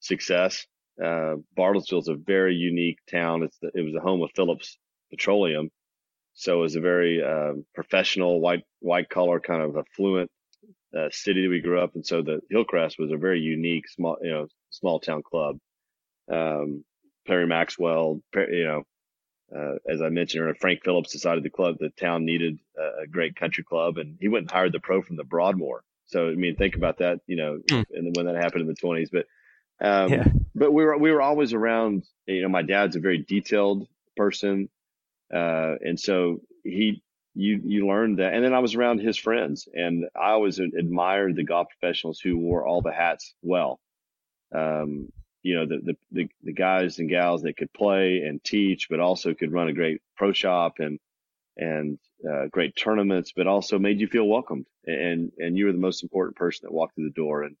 success. 0.00 0.66
Uh, 1.02 1.36
Bartlesville 1.56 2.02
is 2.02 2.08
a 2.08 2.14
very 2.14 2.54
unique 2.54 2.98
town. 3.10 3.44
It's 3.44 3.56
the, 3.62 3.70
it 3.74 3.80
was 3.80 3.94
the 3.94 4.00
home 4.00 4.20
of 4.20 4.28
Phillips 4.36 4.76
Petroleum, 5.08 5.70
so 6.34 6.58
it 6.58 6.60
was 6.60 6.76
a 6.76 6.80
very 6.80 7.22
uh, 7.22 7.54
professional, 7.74 8.42
white 8.42 8.64
white 8.80 9.08
collar 9.08 9.40
kind 9.40 9.62
of 9.62 9.78
affluent 9.78 10.30
uh, 10.96 11.08
city 11.10 11.42
that 11.42 11.50
we 11.50 11.60
grew 11.60 11.80
up 11.80 11.96
in. 11.96 12.04
So 12.04 12.22
the 12.22 12.40
Hillcrest 12.50 12.98
was 12.98 13.10
a 13.10 13.16
very 13.16 13.40
unique 13.40 13.88
small, 13.88 14.18
you 14.22 14.30
know, 14.30 14.48
small 14.70 15.00
town 15.00 15.22
club. 15.22 15.58
Um, 16.30 16.84
Perry 17.26 17.46
Maxwell, 17.46 18.20
you 18.34 18.64
know, 18.64 18.82
uh, 19.54 19.74
as 19.88 20.00
I 20.00 20.08
mentioned, 20.08 20.42
earlier, 20.42 20.54
Frank 20.54 20.82
Phillips 20.82 21.12
decided 21.12 21.44
the 21.44 21.50
club, 21.50 21.76
the 21.78 21.90
town 21.90 22.24
needed 22.24 22.58
a, 22.76 23.02
a, 23.02 23.06
great 23.06 23.36
country 23.36 23.62
club, 23.62 23.98
and 23.98 24.16
he 24.18 24.28
went 24.28 24.44
and 24.44 24.50
hired 24.50 24.72
the 24.72 24.80
pro 24.80 25.02
from 25.02 25.16
the 25.16 25.24
Broadmoor. 25.24 25.84
So 26.06 26.28
I 26.28 26.34
mean, 26.34 26.56
think 26.56 26.74
about 26.74 26.98
that, 26.98 27.20
you 27.26 27.36
know, 27.36 27.60
mm. 27.68 27.84
and 27.92 28.16
when 28.16 28.26
that 28.26 28.36
happened 28.36 28.62
in 28.62 28.66
the 28.66 28.74
twenties. 28.74 29.10
But 29.10 29.26
um, 29.80 30.12
yeah. 30.12 30.24
but 30.54 30.72
we 30.72 30.84
were 30.84 30.96
we 30.96 31.12
were 31.12 31.22
always 31.22 31.52
around. 31.52 32.04
You 32.26 32.42
know, 32.42 32.48
my 32.48 32.62
dad's 32.62 32.96
a 32.96 33.00
very 33.00 33.18
detailed 33.18 33.86
person, 34.16 34.68
uh, 35.32 35.74
and 35.80 35.98
so 36.00 36.40
he 36.64 37.02
you 37.34 37.60
you 37.64 37.86
learned 37.86 38.18
that. 38.18 38.34
And 38.34 38.44
then 38.44 38.54
I 38.54 38.58
was 38.58 38.74
around 38.74 39.00
his 39.00 39.16
friends, 39.16 39.68
and 39.72 40.04
I 40.14 40.30
always 40.30 40.58
admired 40.58 41.36
the 41.36 41.44
golf 41.44 41.68
professionals 41.68 42.20
who 42.20 42.36
wore 42.36 42.66
all 42.66 42.82
the 42.82 42.92
hats 42.92 43.34
well. 43.42 43.80
Um, 44.54 45.10
you 45.42 45.56
know, 45.56 45.66
the, 45.66 45.78
the, 45.78 45.96
the 46.12 46.28
the 46.42 46.52
guys 46.52 46.98
and 46.98 47.08
gals 47.08 47.42
that 47.42 47.56
could 47.56 47.72
play 47.72 48.22
and 48.26 48.42
teach, 48.44 48.88
but 48.88 49.00
also 49.00 49.34
could 49.34 49.52
run 49.52 49.68
a 49.68 49.72
great 49.72 50.00
pro 50.16 50.32
shop 50.32 50.74
and 50.78 50.98
and 51.56 51.98
uh, 52.28 52.46
great 52.50 52.76
tournaments, 52.76 53.32
but 53.34 53.46
also 53.46 53.78
made 53.78 54.00
you 54.00 54.06
feel 54.08 54.28
welcomed. 54.28 54.66
And 54.86 55.32
and 55.38 55.56
you 55.56 55.66
were 55.66 55.72
the 55.72 55.78
most 55.78 56.02
important 56.02 56.36
person 56.36 56.66
that 56.66 56.74
walked 56.74 56.94
through 56.94 57.08
the 57.08 57.10
door. 57.10 57.42
And 57.44 57.56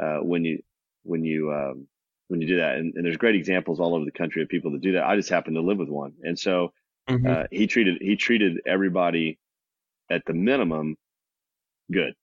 uh, 0.00 0.18
when 0.18 0.44
you 0.44 0.62
when 1.04 1.24
you 1.24 1.52
um, 1.52 1.86
when 2.28 2.40
you 2.40 2.48
do 2.48 2.56
that, 2.56 2.76
and, 2.76 2.94
and 2.94 3.04
there's 3.04 3.16
great 3.16 3.36
examples 3.36 3.80
all 3.80 3.94
over 3.94 4.04
the 4.04 4.10
country 4.10 4.42
of 4.42 4.48
people 4.48 4.72
that 4.72 4.80
do 4.80 4.92
that. 4.92 5.04
I 5.04 5.16
just 5.16 5.30
happen 5.30 5.54
to 5.54 5.60
live 5.60 5.78
with 5.78 5.88
one, 5.88 6.14
and 6.22 6.38
so 6.38 6.72
Mm-hmm. 7.08 7.26
Uh, 7.26 7.44
he 7.50 7.66
treated 7.66 8.00
he 8.00 8.16
treated 8.16 8.62
everybody 8.66 9.38
at 10.10 10.24
the 10.26 10.32
minimum 10.32 10.96
good. 11.90 12.14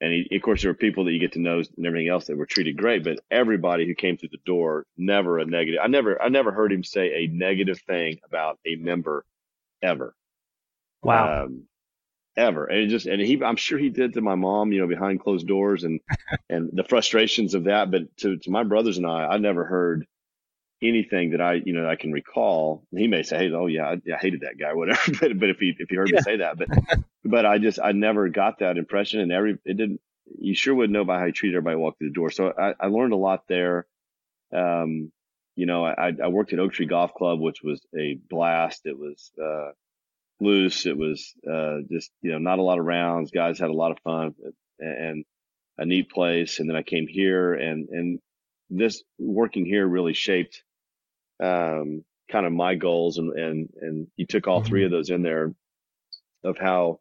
And 0.00 0.12
he, 0.12 0.36
of 0.36 0.42
course, 0.42 0.62
there 0.62 0.70
were 0.70 0.76
people 0.76 1.04
that 1.04 1.12
you 1.12 1.18
get 1.18 1.32
to 1.32 1.40
know 1.40 1.58
and 1.58 1.86
everything 1.86 2.08
else 2.08 2.26
that 2.26 2.36
were 2.36 2.46
treated 2.46 2.76
great, 2.76 3.02
but 3.02 3.18
everybody 3.30 3.84
who 3.84 3.94
came 3.94 4.16
through 4.16 4.28
the 4.30 4.38
door, 4.46 4.86
never 4.96 5.38
a 5.38 5.44
negative. 5.44 5.80
I 5.82 5.88
never, 5.88 6.22
I 6.22 6.28
never 6.28 6.52
heard 6.52 6.72
him 6.72 6.84
say 6.84 7.24
a 7.24 7.26
negative 7.26 7.80
thing 7.80 8.20
about 8.24 8.60
a 8.64 8.76
member 8.76 9.24
ever. 9.82 10.14
Wow. 11.02 11.44
Um, 11.44 11.64
ever. 12.36 12.66
And 12.66 12.78
it 12.78 12.86
just, 12.88 13.06
and 13.06 13.20
he, 13.20 13.42
I'm 13.42 13.56
sure 13.56 13.76
he 13.76 13.90
did 13.90 14.14
to 14.14 14.20
my 14.20 14.36
mom, 14.36 14.72
you 14.72 14.80
know, 14.80 14.86
behind 14.86 15.20
closed 15.20 15.48
doors 15.48 15.82
and, 15.82 15.98
and 16.48 16.70
the 16.72 16.84
frustrations 16.84 17.54
of 17.54 17.64
that. 17.64 17.90
But 17.90 18.16
to, 18.18 18.36
to 18.36 18.50
my 18.52 18.62
brothers 18.62 18.98
and 18.98 19.06
I, 19.06 19.24
I 19.24 19.38
never 19.38 19.64
heard 19.64 20.06
anything 20.82 21.30
that 21.30 21.40
I, 21.40 21.54
you 21.54 21.72
know, 21.72 21.88
I 21.88 21.96
can 21.96 22.12
recall, 22.12 22.84
he 22.94 23.08
may 23.08 23.22
say, 23.22 23.38
Hey, 23.38 23.52
oh 23.52 23.66
yeah, 23.66 23.86
I, 23.86 23.92
I 24.12 24.18
hated 24.20 24.42
that 24.42 24.58
guy, 24.58 24.72
whatever. 24.74 25.00
but, 25.20 25.38
but 25.38 25.50
if 25.50 25.58
he, 25.58 25.74
if 25.78 25.88
he 25.88 25.96
heard 25.96 26.10
yeah. 26.10 26.16
me 26.16 26.22
say 26.22 26.36
that, 26.38 26.58
but, 26.58 26.68
but 27.24 27.46
I 27.46 27.58
just, 27.58 27.78
I 27.82 27.92
never 27.92 28.28
got 28.28 28.60
that 28.60 28.78
impression 28.78 29.20
and 29.20 29.32
every, 29.32 29.58
it 29.64 29.76
didn't, 29.76 30.00
you 30.38 30.54
sure 30.54 30.74
would 30.74 30.90
know 30.90 31.04
by 31.04 31.18
how 31.18 31.26
he 31.26 31.32
treated 31.32 31.56
everybody 31.56 31.76
walk 31.76 31.98
through 31.98 32.08
the 32.08 32.14
door. 32.14 32.30
So 32.30 32.52
I, 32.56 32.74
I 32.78 32.88
learned 32.88 33.14
a 33.14 33.16
lot 33.16 33.44
there. 33.48 33.86
Um, 34.52 35.10
you 35.56 35.66
know, 35.66 35.84
I, 35.84 36.12
I 36.22 36.28
worked 36.28 36.52
at 36.52 36.60
Oak 36.60 36.72
Tree 36.72 36.86
Golf 36.86 37.14
Club, 37.14 37.40
which 37.40 37.62
was 37.62 37.80
a 37.98 38.18
blast. 38.28 38.82
It 38.84 38.96
was, 38.96 39.32
uh, 39.42 39.72
loose. 40.40 40.86
It 40.86 40.96
was, 40.96 41.34
uh, 41.50 41.78
just, 41.90 42.12
you 42.22 42.30
know, 42.30 42.38
not 42.38 42.58
a 42.58 42.62
lot 42.62 42.78
of 42.78 42.84
rounds. 42.84 43.32
Guys 43.32 43.58
had 43.58 43.70
a 43.70 43.74
lot 43.74 43.90
of 43.90 43.98
fun 44.04 44.34
and 44.78 45.24
a 45.78 45.86
neat 45.86 46.10
place. 46.10 46.60
And 46.60 46.68
then 46.68 46.76
I 46.76 46.82
came 46.82 47.08
here 47.08 47.54
and, 47.54 47.88
and 47.88 48.20
this 48.70 49.02
working 49.18 49.64
here 49.64 49.86
really 49.86 50.12
shaped 50.12 50.62
um, 51.40 52.04
kind 52.30 52.46
of 52.46 52.52
my 52.52 52.74
goals 52.74 53.18
and, 53.18 53.32
and, 53.38 53.68
and 53.80 54.06
you 54.16 54.26
took 54.26 54.46
all 54.46 54.60
mm-hmm. 54.60 54.68
three 54.68 54.84
of 54.84 54.90
those 54.90 55.10
in 55.10 55.22
there 55.22 55.54
of 56.44 56.58
how, 56.58 57.00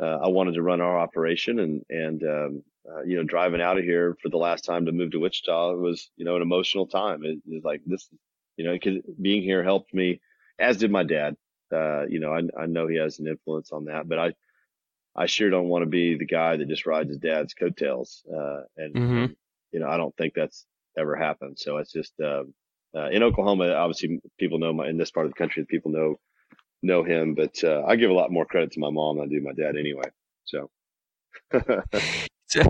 uh, 0.00 0.18
I 0.22 0.28
wanted 0.28 0.54
to 0.54 0.62
run 0.62 0.80
our 0.80 0.98
operation 0.98 1.58
and, 1.58 1.82
and, 1.90 2.22
um, 2.22 2.62
uh, 2.90 3.02
you 3.02 3.16
know, 3.16 3.24
driving 3.24 3.60
out 3.60 3.78
of 3.78 3.84
here 3.84 4.16
for 4.22 4.28
the 4.28 4.38
last 4.38 4.64
time 4.64 4.86
to 4.86 4.92
move 4.92 5.10
to 5.10 5.20
Wichita 5.20 5.74
was, 5.74 6.10
you 6.16 6.24
know, 6.24 6.36
an 6.36 6.42
emotional 6.42 6.86
time. 6.86 7.24
It, 7.24 7.38
was 7.46 7.64
like 7.64 7.82
this, 7.84 8.08
you 8.56 8.64
know, 8.64 8.78
cause 8.78 8.94
being 9.20 9.42
here 9.42 9.62
helped 9.62 9.92
me, 9.92 10.20
as 10.58 10.78
did 10.78 10.90
my 10.90 11.02
dad. 11.02 11.36
Uh, 11.70 12.06
you 12.06 12.18
know, 12.18 12.32
I, 12.32 12.62
I 12.62 12.66
know 12.66 12.86
he 12.86 12.96
has 12.96 13.18
an 13.18 13.26
influence 13.26 13.72
on 13.72 13.86
that, 13.86 14.08
but 14.08 14.18
I, 14.18 14.32
I 15.14 15.26
sure 15.26 15.50
don't 15.50 15.68
want 15.68 15.82
to 15.82 15.88
be 15.90 16.16
the 16.16 16.24
guy 16.24 16.56
that 16.56 16.68
just 16.68 16.86
rides 16.86 17.10
his 17.10 17.18
dad's 17.18 17.54
coattails. 17.54 18.22
Uh, 18.32 18.60
and, 18.76 18.94
mm-hmm. 18.94 19.16
and, 19.16 19.36
you 19.72 19.80
know, 19.80 19.88
I 19.88 19.96
don't 19.96 20.16
think 20.16 20.32
that's 20.34 20.64
ever 20.96 21.16
happened. 21.16 21.58
So 21.58 21.78
it's 21.78 21.92
just, 21.92 22.14
um, 22.20 22.54
uh, 22.94 23.08
in 23.10 23.22
Oklahoma, 23.22 23.72
obviously 23.72 24.20
people 24.38 24.58
know 24.58 24.72
my, 24.72 24.88
in 24.88 24.98
this 24.98 25.10
part 25.10 25.26
of 25.26 25.32
the 25.32 25.38
country, 25.38 25.64
people 25.68 25.90
know, 25.90 26.16
know 26.82 27.02
him, 27.02 27.34
but, 27.34 27.62
uh, 27.64 27.82
I 27.86 27.96
give 27.96 28.10
a 28.10 28.14
lot 28.14 28.30
more 28.30 28.46
credit 28.46 28.72
to 28.72 28.80
my 28.80 28.90
mom 28.90 29.16
than 29.16 29.26
I 29.26 29.28
do 29.28 29.40
my 29.40 29.52
dad 29.52 29.76
anyway. 29.76 30.10
So. 30.44 30.70
so, 32.46 32.62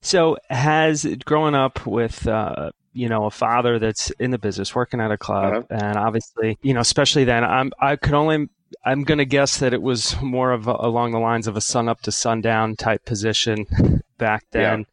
so 0.00 0.36
has 0.50 1.06
growing 1.24 1.54
up 1.54 1.86
with, 1.86 2.26
uh, 2.26 2.70
you 2.92 3.08
know, 3.08 3.24
a 3.24 3.30
father 3.30 3.78
that's 3.78 4.10
in 4.12 4.30
the 4.30 4.38
business, 4.38 4.74
working 4.74 5.00
at 5.00 5.10
a 5.10 5.16
club, 5.16 5.66
uh-huh. 5.70 5.86
and 5.86 5.96
obviously, 5.96 6.58
you 6.62 6.74
know, 6.74 6.80
especially 6.80 7.24
then, 7.24 7.42
I'm 7.44 7.72
I 7.80 7.96
could 7.96 8.12
only 8.12 8.48
I'm 8.84 9.04
going 9.04 9.18
to 9.18 9.24
guess 9.24 9.58
that 9.58 9.74
it 9.74 9.82
was 9.82 10.20
more 10.22 10.52
of 10.52 10.66
a, 10.66 10.76
along 10.78 11.12
the 11.12 11.18
lines 11.18 11.46
of 11.46 11.56
a 11.56 11.60
sun 11.60 11.88
up 11.88 12.02
to 12.02 12.12
sundown 12.12 12.76
type 12.76 13.04
position 13.04 13.66
back 14.18 14.44
then. 14.50 14.80
Yeah. 14.80 14.84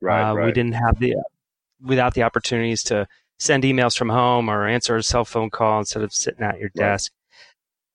Right, 0.00 0.30
uh, 0.30 0.34
right. 0.34 0.46
We 0.46 0.52
didn't 0.52 0.74
have 0.74 0.98
the 0.98 1.16
without 1.80 2.14
the 2.14 2.22
opportunities 2.22 2.82
to 2.84 3.06
send 3.38 3.64
emails 3.64 3.96
from 3.96 4.08
home 4.08 4.48
or 4.48 4.66
answer 4.66 4.96
a 4.96 5.02
cell 5.02 5.24
phone 5.24 5.50
call 5.50 5.78
instead 5.78 6.02
of 6.02 6.12
sitting 6.12 6.44
at 6.44 6.58
your 6.58 6.70
desk. 6.70 7.12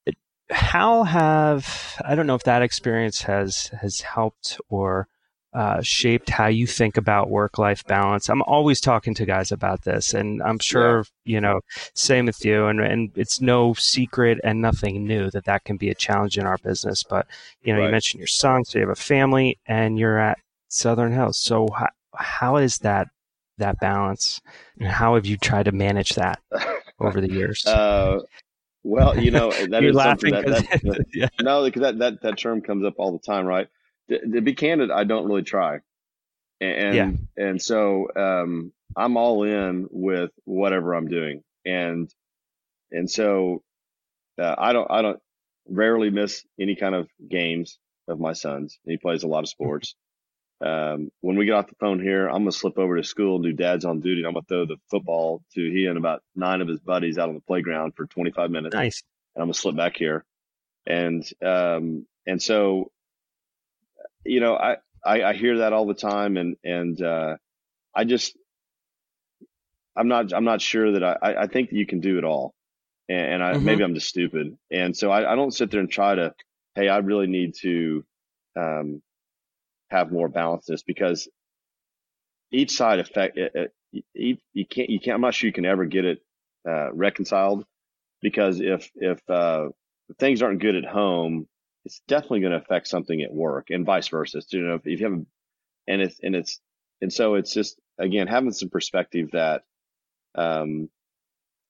Right. 0.07 0.17
How 0.49 1.03
have 1.03 2.01
I 2.05 2.15
don't 2.15 2.27
know 2.27 2.35
if 2.35 2.43
that 2.43 2.61
experience 2.61 3.21
has 3.23 3.67
has 3.81 4.01
helped 4.01 4.59
or 4.69 5.07
uh, 5.53 5.81
shaped 5.81 6.31
how 6.31 6.47
you 6.47 6.65
think 6.65 6.97
about 6.97 7.29
work 7.29 7.59
life 7.59 7.83
balance. 7.85 8.27
I'm 8.27 8.41
always 8.43 8.81
talking 8.81 9.13
to 9.13 9.25
guys 9.25 9.51
about 9.51 9.83
this, 9.83 10.13
and 10.13 10.41
I'm 10.41 10.57
sure 10.57 11.05
yeah. 11.25 11.35
you 11.35 11.41
know, 11.41 11.61
same 11.93 12.25
with 12.25 12.43
you. 12.43 12.67
And 12.67 12.79
and 12.79 13.11
it's 13.15 13.39
no 13.39 13.73
secret 13.75 14.39
and 14.43 14.61
nothing 14.61 15.05
new 15.05 15.29
that 15.29 15.45
that 15.45 15.63
can 15.63 15.77
be 15.77 15.89
a 15.89 15.95
challenge 15.95 16.37
in 16.37 16.45
our 16.45 16.57
business. 16.57 17.03
But 17.03 17.27
you 17.61 17.71
know, 17.71 17.79
right. 17.79 17.85
you 17.85 17.91
mentioned 17.91 18.19
your 18.19 18.27
son, 18.27 18.65
so 18.65 18.79
you 18.79 18.87
have 18.87 18.97
a 18.97 18.99
family, 18.99 19.59
and 19.67 19.99
you're 19.99 20.17
at 20.17 20.39
Southern 20.69 21.13
Hills. 21.13 21.37
So 21.37 21.67
how, 21.77 21.89
how 22.15 22.55
is 22.57 22.79
that 22.79 23.09
that 23.57 23.79
balance, 23.79 24.41
and 24.79 24.87
how 24.87 25.15
have 25.15 25.25
you 25.25 25.37
tried 25.37 25.65
to 25.65 25.71
manage 25.71 26.11
that 26.11 26.39
over 26.99 27.21
the 27.21 27.31
years? 27.31 27.63
Uh, 27.73 28.19
well, 28.83 29.17
you 29.17 29.31
know, 29.31 29.51
that 29.69 29.81
You're 29.81 29.91
is 29.91 29.95
laughing 29.95 30.33
that, 30.33 30.45
that, 30.45 30.81
that 30.83 31.05
yeah. 31.13 31.29
no, 31.41 31.63
because 31.63 31.81
that, 31.81 31.99
that 31.99 32.21
that 32.21 32.37
term 32.37 32.61
comes 32.61 32.85
up 32.85 32.95
all 32.97 33.11
the 33.11 33.19
time, 33.19 33.45
right? 33.45 33.67
To, 34.09 34.19
to 34.19 34.41
be 34.41 34.53
candid, 34.53 34.91
I 34.91 35.05
don't 35.05 35.25
really 35.25 35.43
try, 35.43 35.79
and 36.59 36.95
yeah. 36.95 37.11
and 37.37 37.61
so 37.61 38.07
um, 38.15 38.73
I'm 38.95 39.17
all 39.17 39.43
in 39.43 39.87
with 39.89 40.31
whatever 40.43 40.93
I'm 40.93 41.07
doing, 41.07 41.43
and 41.65 42.13
and 42.91 43.09
so 43.09 43.63
uh, 44.37 44.55
I 44.57 44.73
don't 44.73 44.91
I 44.91 45.01
don't 45.01 45.19
rarely 45.67 46.09
miss 46.09 46.45
any 46.59 46.75
kind 46.75 46.95
of 46.95 47.07
games 47.29 47.79
of 48.07 48.19
my 48.19 48.33
son's. 48.33 48.79
He 48.85 48.97
plays 48.97 49.23
a 49.23 49.27
lot 49.27 49.43
of 49.43 49.49
sports. 49.49 49.95
Um, 50.63 51.11
when 51.19 51.35
we 51.35 51.45
get 51.45 51.55
off 51.55 51.67
the 51.67 51.75
phone 51.75 52.01
here, 52.01 52.27
I'm 52.27 52.39
gonna 52.39 52.53
slip 52.53 52.77
over 52.77 52.95
to 52.95 53.03
school 53.03 53.35
and 53.35 53.43
do 53.43 53.51
dad's 53.51 53.83
on 53.83 53.99
duty. 53.99 54.21
And 54.21 54.27
I'm 54.27 54.33
gonna 54.33 54.45
throw 54.47 54.65
the 54.65 54.77
football 54.89 55.41
to 55.55 55.71
he 55.71 55.87
and 55.87 55.97
about 55.97 56.23
nine 56.35 56.61
of 56.61 56.69
his 56.69 56.79
buddies 56.79 57.17
out 57.17 57.27
on 57.27 57.35
the 57.35 57.41
playground 57.41 57.93
for 57.97 58.05
25 58.05 58.49
minutes. 58.49 58.73
Nice. 58.73 59.03
And 59.35 59.41
I'm 59.41 59.47
gonna 59.47 59.55
slip 59.55 59.75
back 59.75 59.97
here, 59.97 60.23
and 60.85 61.27
um, 61.43 62.05
and 62.25 62.41
so, 62.41 62.91
you 64.23 64.39
know, 64.39 64.55
I, 64.55 64.77
I 65.03 65.23
I 65.23 65.33
hear 65.33 65.57
that 65.59 65.73
all 65.73 65.85
the 65.85 65.93
time, 65.93 66.37
and 66.37 66.55
and 66.63 67.01
uh, 67.01 67.35
I 67.93 68.05
just 68.05 68.37
I'm 69.97 70.07
not 70.07 70.33
I'm 70.33 70.45
not 70.45 70.61
sure 70.61 70.93
that 70.93 71.03
I 71.03 71.17
I 71.41 71.47
think 71.47 71.71
that 71.71 71.75
you 71.75 71.85
can 71.85 71.99
do 71.99 72.17
it 72.17 72.23
all, 72.23 72.53
and, 73.09 73.33
and 73.33 73.43
I 73.43 73.53
mm-hmm. 73.55 73.65
maybe 73.65 73.83
I'm 73.83 73.95
just 73.95 74.07
stupid, 74.07 74.57
and 74.71 74.95
so 74.95 75.11
I, 75.11 75.33
I 75.33 75.35
don't 75.35 75.51
sit 75.51 75.71
there 75.71 75.81
and 75.81 75.91
try 75.91 76.15
to, 76.15 76.33
hey, 76.75 76.87
I 76.87 76.99
really 76.99 77.27
need 77.27 77.55
to. 77.61 78.05
Um, 78.55 79.01
have 79.93 80.11
more 80.11 80.27
balances 80.29 80.83
because 80.83 81.27
each 82.51 82.71
side 82.75 82.99
affect 82.99 83.37
it, 83.37 83.73
it, 84.13 84.39
you 84.53 84.65
can't 84.65 84.89
you 84.89 84.99
can't 84.99 85.15
I'm 85.15 85.21
not 85.21 85.33
sure 85.33 85.47
you 85.47 85.53
can 85.53 85.65
ever 85.65 85.85
get 85.85 86.05
it 86.05 86.19
uh, 86.67 86.93
reconciled 86.93 87.65
because 88.21 88.59
if 88.59 88.89
if, 88.95 89.19
uh, 89.29 89.69
things 90.19 90.41
aren't 90.41 90.61
good 90.61 90.75
at 90.75 90.85
home, 90.85 91.47
it's 91.85 92.01
definitely 92.07 92.41
going 92.41 92.53
to 92.53 92.59
affect 92.59 92.87
something 92.87 93.21
at 93.21 93.33
work 93.33 93.69
and 93.69 93.85
vice 93.85 94.07
versa. 94.07 94.41
So, 94.41 94.57
you 94.57 94.63
know, 94.63 94.75
if, 94.75 94.87
if 94.87 94.99
you 94.99 95.05
have 95.09 95.25
and 95.87 96.01
it's 96.01 96.19
and 96.23 96.35
it's 96.35 96.59
and 97.01 97.11
so 97.11 97.35
it's 97.35 97.53
just 97.53 97.79
again 97.99 98.27
having 98.27 98.51
some 98.51 98.69
perspective 98.69 99.31
that 99.33 99.63
um 100.35 100.89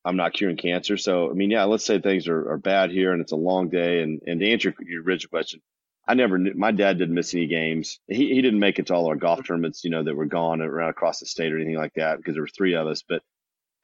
I'm 0.05 0.17
not 0.17 0.33
curing 0.33 0.57
cancer. 0.57 0.97
So 0.97 1.29
I 1.29 1.33
mean, 1.33 1.51
yeah, 1.51 1.63
let's 1.63 1.85
say 1.85 1.99
things 1.99 2.27
are, 2.27 2.51
are 2.51 2.57
bad 2.57 2.91
here 2.91 3.13
and 3.13 3.21
it's 3.21 3.31
a 3.31 3.37
long 3.37 3.69
day. 3.69 4.01
And 4.01 4.21
and 4.27 4.39
to 4.39 4.51
answer 4.51 4.73
your 4.85 5.03
original 5.03 5.29
question, 5.29 5.61
I 6.05 6.15
never 6.15 6.37
knew. 6.37 6.53
My 6.53 6.71
dad 6.71 6.97
didn't 6.97 7.15
miss 7.15 7.33
any 7.33 7.47
games. 7.47 7.99
He 8.07 8.33
he 8.33 8.41
didn't 8.41 8.59
make 8.59 8.79
it 8.79 8.87
to 8.87 8.93
all 8.95 9.07
our 9.07 9.15
golf 9.15 9.45
tournaments, 9.45 9.83
you 9.83 9.89
know, 9.89 10.03
that 10.03 10.15
were 10.15 10.25
gone 10.25 10.61
around 10.61 10.89
across 10.89 11.19
the 11.19 11.25
state 11.25 11.53
or 11.53 11.57
anything 11.57 11.77
like 11.77 11.93
that 11.95 12.17
because 12.17 12.33
there 12.33 12.43
were 12.43 12.47
three 12.47 12.75
of 12.75 12.87
us. 12.87 13.03
But 13.07 13.21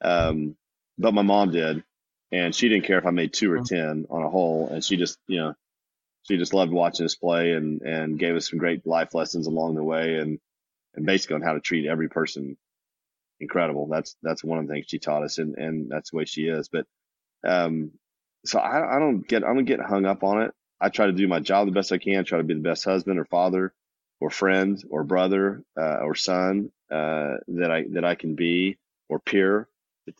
um, 0.02 0.56
but 0.98 1.14
my 1.14 1.22
mom 1.22 1.50
did, 1.50 1.82
and 2.30 2.54
she 2.54 2.68
didn't 2.68 2.84
care 2.84 2.98
if 2.98 3.06
I 3.06 3.10
made 3.10 3.32
two 3.32 3.50
or 3.50 3.58
mm-hmm. 3.58 3.74
ten 3.74 4.06
on 4.10 4.22
a 4.22 4.28
hole, 4.28 4.68
and 4.70 4.84
she 4.84 4.96
just 4.96 5.18
you 5.28 5.38
know 5.38 5.54
she 6.24 6.36
just 6.36 6.54
loved 6.54 6.72
watching 6.72 7.06
us 7.06 7.14
play 7.14 7.52
and 7.52 7.80
and 7.82 8.18
gave 8.18 8.36
us 8.36 8.50
some 8.50 8.58
great 8.58 8.86
life 8.86 9.14
lessons 9.14 9.46
along 9.46 9.74
the 9.74 9.84
way 9.84 10.16
and 10.16 10.38
and 10.94 11.06
basically 11.06 11.36
on 11.36 11.42
how 11.42 11.54
to 11.54 11.60
treat 11.60 11.86
every 11.86 12.08
person 12.08 12.56
incredible. 13.40 13.86
That's 13.86 14.16
that's 14.22 14.44
one 14.44 14.58
of 14.58 14.66
the 14.66 14.72
things 14.72 14.86
she 14.88 14.98
taught 14.98 15.22
us, 15.22 15.38
and 15.38 15.56
and 15.56 15.90
that's 15.90 16.10
the 16.10 16.18
way 16.18 16.24
she 16.26 16.42
is. 16.42 16.68
But 16.68 16.86
um, 17.44 17.92
so 18.44 18.58
I 18.58 18.96
I 18.96 18.98
don't 18.98 19.26
get 19.26 19.42
I 19.44 19.54
don't 19.54 19.64
get 19.64 19.80
hung 19.80 20.04
up 20.04 20.22
on 20.22 20.42
it. 20.42 20.54
I 20.80 20.88
try 20.88 21.06
to 21.06 21.12
do 21.12 21.28
my 21.28 21.40
job 21.40 21.66
the 21.66 21.72
best 21.72 21.92
I 21.92 21.98
can, 21.98 22.24
try 22.24 22.38
to 22.38 22.44
be 22.44 22.54
the 22.54 22.60
best 22.60 22.84
husband 22.84 23.18
or 23.18 23.24
father 23.24 23.72
or 24.20 24.30
friend 24.30 24.82
or 24.90 25.04
brother 25.04 25.62
uh, 25.78 25.98
or 25.98 26.14
son 26.14 26.70
uh, 26.90 27.34
that 27.48 27.70
I 27.70 27.84
that 27.90 28.04
I 28.04 28.14
can 28.14 28.34
be 28.34 28.78
or 29.08 29.18
peer 29.18 29.68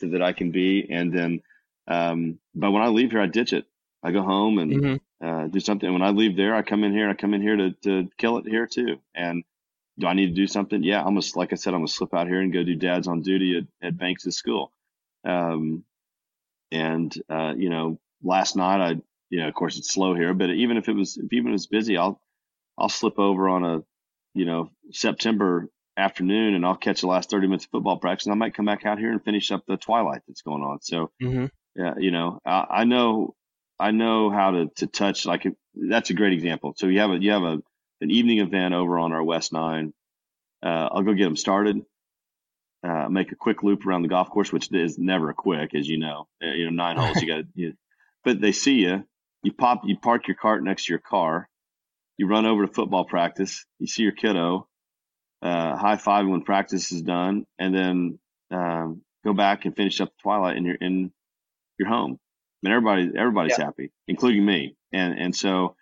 that, 0.01 0.23
I 0.23 0.33
can 0.33 0.51
be. 0.51 0.87
And 0.91 1.13
then, 1.13 1.43
um, 1.89 2.39
but 2.55 2.71
when 2.71 2.83
I 2.83 2.89
leave 2.89 3.11
here, 3.11 3.21
I 3.21 3.27
ditch 3.27 3.53
it. 3.53 3.67
I 4.03 4.13
go 4.13 4.23
home 4.23 4.59
and 4.59 4.73
mm-hmm. 4.73 5.27
uh, 5.27 5.47
do 5.49 5.61
something. 5.61 5.93
When 5.93 6.03
I 6.03 6.11
leave 6.11 6.37
there, 6.37 6.55
I 6.55 6.63
come 6.63 6.85
in 6.85 6.93
here. 6.93 7.09
And 7.09 7.13
I 7.13 7.21
come 7.21 7.35
in 7.35 7.43
here 7.43 7.57
to 7.57 7.73
to 7.85 8.09
kill 8.17 8.39
it 8.39 8.47
here 8.47 8.67
too. 8.67 8.99
And 9.15 9.45
do 9.99 10.07
I 10.07 10.15
need 10.15 10.29
to 10.29 10.35
do 10.35 10.47
something? 10.47 10.83
Yeah, 10.83 11.01
I'm 11.01 11.15
gonna 11.15 11.27
like 11.35 11.53
I 11.53 11.57
said, 11.57 11.75
I'm 11.75 11.81
gonna 11.81 11.89
slip 11.89 12.15
out 12.15 12.27
here 12.27 12.41
and 12.41 12.53
go 12.53 12.63
do 12.63 12.75
dad's 12.75 13.09
on 13.09 13.23
duty 13.23 13.59
at, 13.59 13.87
at 13.87 13.99
Banks' 13.99 14.35
school. 14.35 14.73
Um, 15.25 15.85
and 16.73 17.15
uh, 17.29 17.53
you 17.57 17.69
know, 17.69 17.99
last 18.23 18.57
night 18.57 18.81
I 18.81 19.03
you 19.31 19.41
know, 19.41 19.49
of 19.49 19.55
course 19.55 19.79
it's 19.79 19.93
slow 19.93 20.15
here, 20.15 20.35
but 20.35 20.51
even 20.51 20.77
if 20.77 20.89
it 20.89 20.95
was, 20.95 21.17
if 21.17 21.33
even 21.33 21.53
if 21.53 21.57
it's 21.57 21.67
busy, 21.67 21.97
I'll, 21.97 22.21
I'll 22.77 22.89
slip 22.89 23.19
over 23.19 23.49
on 23.49 23.65
a, 23.65 23.83
you 24.35 24.45
know, 24.45 24.71
September 24.93 25.69
afternoon 25.97 26.55
and 26.55 26.67
I'll 26.67 26.77
catch 26.77 27.01
the 27.01 27.07
last 27.07 27.31
30 27.31 27.47
minutes 27.47 27.65
of 27.65 27.71
football 27.71 27.99
practice 27.99 28.27
and 28.27 28.33
I 28.33 28.37
might 28.37 28.55
come 28.55 28.67
back 28.67 28.85
out 28.85 28.99
here 28.99 29.13
and 29.13 29.23
finish 29.23 29.51
up 29.51 29.65
the 29.67 29.77
twilight 29.77 30.23
that's 30.27 30.43
going 30.43 30.63
on. 30.63 30.81
So, 30.83 31.11
mm-hmm. 31.23 31.47
yeah, 31.77 31.95
you 31.99 32.11
know, 32.11 32.41
I, 32.45 32.67
I, 32.71 32.85
know, 32.85 33.35
I 33.79 33.93
know 33.93 34.31
how 34.31 34.53
to, 34.53 34.67
to 34.77 34.87
touch 34.87 35.27
like, 35.27 35.47
that's 35.75 36.11
a 36.11 36.15
great 36.15 36.33
example. 36.33 36.75
So 36.77 36.87
you 36.87 37.01
have 37.01 37.11
a, 37.11 37.19
you 37.21 37.31
have 37.33 37.43
a, 37.43 37.63
an 38.01 38.11
evening 38.11 38.39
event 38.39 38.75
over 38.75 38.99
on 38.99 39.13
our 39.13 39.23
West 39.23 39.53
nine. 39.53 39.93
Uh, 40.63 40.89
I'll 40.91 41.03
go 41.03 41.15
get 41.15 41.25
them 41.25 41.37
started. 41.37 41.83
Uh, 42.83 43.09
make 43.11 43.31
a 43.31 43.37
quick 43.37 43.63
loop 43.63 43.85
around 43.85 44.03
the 44.03 44.09
golf 44.09 44.31
course, 44.31 44.51
which 44.51 44.73
is 44.73 44.99
never 44.99 45.29
a 45.29 45.35
quick, 45.35 45.75
as 45.75 45.87
you 45.87 45.99
know. 45.99 46.27
Uh, 46.43 46.47
you 46.47 46.65
know, 46.65 46.71
nine 46.71 46.97
holes, 46.99 47.21
you 47.21 47.29
got, 47.29 47.45
you, 47.55 47.75
but 48.25 48.41
they 48.41 48.53
see 48.53 48.77
you, 48.77 49.05
you 49.43 49.53
pop, 49.53 49.83
you 49.85 49.97
park 49.99 50.29
your 50.29 50.37
cart 50.37 50.63
next 50.63 50.87
to 50.87 50.93
your 50.93 51.01
car. 51.01 51.49
You 52.19 52.27
run 52.27 52.47
over 52.47 52.67
to 52.67 52.73
football 52.73 53.05
practice. 53.05 53.65
You 53.79 53.87
see 53.87 54.03
your 54.03 54.13
kiddo, 54.13 54.69
uh, 55.43 55.77
high 55.77 55.97
five 55.97 56.27
when 56.27 56.43
practice 56.43 56.93
is 56.93 57.03
done, 57.03 57.47
and 57.59 57.75
then 57.75 58.19
um, 58.51 59.03
go 59.25 59.33
back 59.33 59.65
and 59.65 59.75
finish 59.75 60.01
up 60.01 60.09
the 60.09 60.23
twilight, 60.23 60.57
and 60.57 60.67
you're 60.67 60.75
in 60.75 61.13
your 61.79 61.89
home. 61.89 62.19
And 62.63 62.73
everybody, 62.73 63.11
everybody's 63.17 63.57
yeah. 63.59 63.65
happy, 63.65 63.91
including 64.07 64.45
me. 64.45 64.77
And 64.93 65.19
and 65.19 65.35
so, 65.35 65.77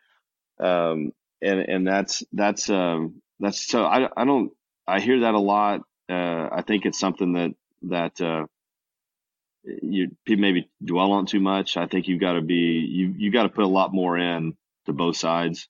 um, 0.61 1.13
and 1.43 1.61
and 1.61 1.87
that's 1.87 2.23
that's 2.33 2.71
um, 2.71 3.21
that's 3.41 3.67
so 3.67 3.85
I 3.85 4.09
I 4.17 4.25
don't 4.25 4.53
I 4.87 5.01
hear 5.01 5.21
that 5.21 5.35
a 5.35 5.41
lot. 5.41 5.81
Uh, 6.09 6.49
I 6.53 6.63
think 6.65 6.87
it's 6.87 7.01
something 7.01 7.33
that 7.33 7.55
that 7.83 8.21
uh, 8.21 8.47
you 9.83 10.17
people 10.25 10.41
maybe 10.41 10.71
dwell 10.85 11.13
on 11.13 11.27
too 11.27 11.41
much. 11.41 11.77
I 11.77 11.87
think 11.87 12.09
you've 12.09 12.21
got 12.21 12.35
to 12.35 12.41
be 12.41 12.55
you 12.55 13.15
you 13.17 13.31
got 13.31 13.45
to 13.45 13.49
put 13.49 13.65
a 13.65 13.69
lot 13.69 13.93
more 13.93 14.17
in 14.17 14.57
to 14.87 14.93
both 14.93 15.17
sides, 15.17 15.69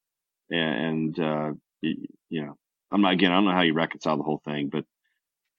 and, 0.50 1.18
uh, 1.18 1.52
you, 1.80 2.06
you, 2.28 2.44
know 2.44 2.56
I'm 2.90 3.02
not 3.02 3.14
again 3.14 3.32
I 3.32 3.37
don't 3.37 3.46
know 3.46 3.52
how 3.52 3.62
you 3.62 3.74
reconcile 3.74 4.16
the 4.16 4.22
whole 4.22 4.40
thing, 4.44 4.68
but 4.68 4.84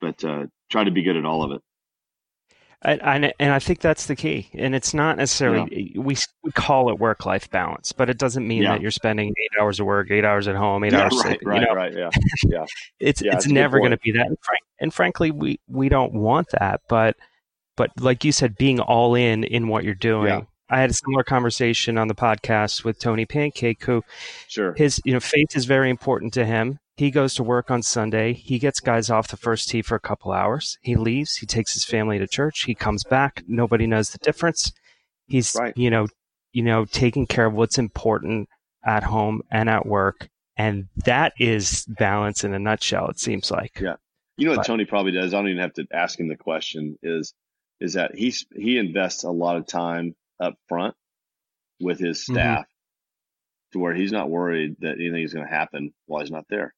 but 0.02 0.24
uh, 0.24 0.46
try 0.70 0.84
to 0.84 0.92
be 0.92 1.04
good 1.04 1.18
at 1.18 1.26
all 1.26 1.44
of 1.44 1.52
it. 1.52 1.62
And, 2.82 3.34
and 3.42 3.52
I 3.52 3.60
think 3.60 3.82
that's 3.82 4.06
the 4.06 4.16
key. 4.16 4.50
And 4.54 4.74
it's 4.74 4.94
not 4.94 5.18
necessarily 5.18 5.92
yeah. 5.94 6.02
we 6.02 6.16
we 6.44 6.52
call 6.54 6.90
it 6.90 6.98
work 6.98 7.26
life 7.26 7.50
balance, 7.50 7.92
but 7.92 8.10
it 8.10 8.18
doesn't 8.18 8.48
mean 8.48 8.64
yeah. 8.64 8.72
that 8.72 8.82
you're 8.82 8.90
spending 8.90 9.28
eight 9.38 9.60
hours 9.60 9.82
of 9.82 9.86
work, 9.86 10.10
eight 10.12 10.24
hours 10.24 10.48
at 10.48 10.56
home, 10.56 10.86
eight 10.86 10.94
yeah, 10.94 11.02
hours. 11.02 11.22
Right, 11.26 11.40
right, 11.44 11.60
you 11.60 11.68
know? 11.68 11.74
right. 11.74 11.94
Yeah, 11.94 12.10
yeah. 12.48 12.66
it's 13.02 13.22
it's 13.22 13.48
never 13.48 13.80
going 13.80 13.92
to 13.92 13.98
be 13.98 14.14
that. 14.14 14.28
And, 14.28 14.38
frank, 14.42 14.62
and 14.80 14.94
frankly, 14.94 15.32
we 15.32 15.60
we 15.68 15.90
don't 15.90 16.14
want 16.14 16.48
that. 16.58 16.80
But 16.88 17.18
but 17.80 17.92
like 17.98 18.26
you 18.26 18.34
said, 18.34 18.58
being 18.58 18.82
all 18.82 19.16
in 19.16 19.46
in 19.46 19.70
what 19.70 19.86
you're 19.86 19.96
doing. 19.96 20.28
Yeah. 20.28 20.42
I 20.70 20.82
had 20.82 20.90
a 20.90 20.94
similar 20.94 21.24
conversation 21.24 21.98
on 21.98 22.10
the 22.10 22.14
podcast 22.14 22.84
with 22.84 23.00
Tony 23.00 23.26
Pancake, 23.26 23.82
who 23.86 24.04
sure 24.50 24.74
his 24.76 25.02
you 25.06 25.14
know 25.14 25.22
faith 25.22 25.56
is 25.56 25.64
very 25.64 25.90
important 25.90 26.34
to 26.34 26.46
him. 26.46 26.80
He 26.98 27.10
goes 27.10 27.34
to 27.36 27.44
work 27.44 27.72
on 27.72 27.82
Sunday. 27.82 28.34
He 28.34 28.60
gets 28.60 28.82
guys 28.82 29.10
off 29.10 29.30
the 29.30 29.38
first 29.38 29.70
tee 29.70 29.82
for 29.82 29.96
a 29.96 30.00
couple 30.00 30.34
hours. 30.34 30.78
He 30.82 30.98
leaves. 30.98 31.38
He 31.38 31.46
takes 31.46 31.74
his 31.74 31.86
family 31.86 32.20
to 32.20 32.28
church. 32.28 32.66
He 32.66 32.76
comes 32.76 33.06
back. 33.06 33.44
Nobody 33.48 33.88
knows 33.88 34.10
the 34.10 34.18
difference. 34.18 34.74
He's 35.26 35.56
right. 35.58 35.76
you 35.78 35.90
know 35.90 36.08
you 36.52 36.64
know 36.64 36.84
taking 36.84 37.28
care 37.28 37.46
of 37.46 37.54
what's 37.54 37.78
important 37.78 38.50
at 38.84 39.04
home 39.04 39.42
and 39.50 39.70
at 39.70 39.86
work, 39.86 40.28
and 40.58 40.90
that 41.06 41.32
is 41.40 41.86
balance 41.88 42.44
in 42.44 42.54
a 42.54 42.60
nutshell. 42.60 43.08
It 43.08 43.20
seems 43.20 43.50
like. 43.50 43.80
Yeah. 43.80 43.96
You 44.36 44.46
know 44.46 44.52
what 44.52 44.58
but, 44.58 44.68
Tony 44.68 44.84
probably 44.84 45.14
does. 45.14 45.34
I 45.34 45.38
don't 45.38 45.48
even 45.48 45.62
have 45.62 45.74
to 45.76 45.88
ask 45.94 46.20
him 46.20 46.28
the 46.28 46.36
question. 46.36 46.98
Is 47.02 47.34
is 47.80 47.94
that 47.94 48.16
he's 48.16 48.46
he 48.56 48.78
invests 48.78 49.24
a 49.24 49.32
lot 49.32 49.58
of 49.58 49.66
time 49.66 50.16
up 50.40 50.56
front 50.68 50.96
with 51.80 52.00
his 52.00 52.20
mm-hmm. 52.20 52.34
staff 52.34 52.60
mm-hmm. 52.62 53.74
to 53.74 53.80
where 53.80 53.94
he's 53.94 54.12
not 54.12 54.30
worried 54.30 54.76
that 54.80 54.96
anything 54.96 55.24
is 55.24 55.34
going 55.34 55.46
to 55.46 55.54
happen 55.54 55.94
while 56.06 56.22
he's 56.22 56.32
not 56.32 56.46
there. 56.50 56.74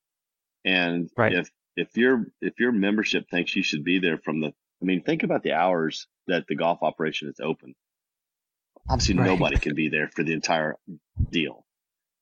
And 0.64 1.10
right. 1.18 1.34
if 1.34 1.52
if 1.76 1.96
your 1.98 2.28
if 2.42 2.60
your 2.60 2.72
membership 2.72 3.30
thinks 3.30 3.56
you 3.56 3.64
should 3.64 3.84
be 3.84 4.00
there 4.00 4.18
from 4.18 4.42
the 4.42 4.48
I 4.48 4.86
mean, 4.86 5.04
think 5.04 5.24
about 5.24 5.44
the 5.44 5.54
hours 5.54 6.08
that 6.28 6.48
the 6.48 6.56
golf 6.56 6.80
operation 6.82 7.30
is 7.30 7.40
open. 7.40 7.76
Obviously 8.90 9.16
right. 9.16 9.28
nobody 9.28 9.58
can 9.58 9.76
be 9.76 9.90
there 9.90 10.08
for 10.08 10.24
the 10.24 10.34
entire 10.34 10.76
deal. 11.30 11.66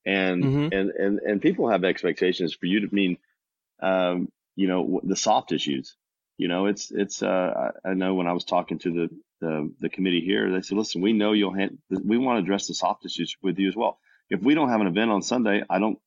And 0.04 0.44
mm-hmm. 0.44 0.74
and 0.74 0.90
and 0.90 1.18
and 1.20 1.42
people 1.42 1.70
have 1.70 1.84
expectations 1.84 2.54
for 2.54 2.66
you 2.66 2.80
to 2.80 2.86
I 2.86 2.94
mean 2.94 3.18
um, 3.82 4.28
you 4.56 4.68
know, 4.68 5.00
the 5.02 5.16
soft 5.16 5.52
issues. 5.52 5.96
You 6.40 6.48
know, 6.48 6.64
it's 6.64 6.90
it's. 6.90 7.22
Uh, 7.22 7.72
I 7.84 7.92
know 7.92 8.14
when 8.14 8.26
I 8.26 8.32
was 8.32 8.46
talking 8.46 8.78
to 8.78 8.90
the 8.90 9.10
the, 9.42 9.70
the 9.78 9.88
committee 9.90 10.22
here, 10.22 10.50
they 10.50 10.62
said, 10.62 10.78
"Listen, 10.78 11.02
we 11.02 11.12
know 11.12 11.32
you'll. 11.32 11.52
Hand, 11.52 11.76
we 11.90 12.16
want 12.16 12.38
to 12.38 12.42
address 12.42 12.66
the 12.66 12.72
soft 12.72 13.04
issues 13.04 13.36
with 13.42 13.58
you 13.58 13.68
as 13.68 13.76
well. 13.76 13.98
If 14.30 14.40
we 14.40 14.54
don't 14.54 14.70
have 14.70 14.80
an 14.80 14.86
event 14.86 15.10
on 15.10 15.20
Sunday, 15.20 15.62
I 15.68 15.78
don't. 15.78 15.98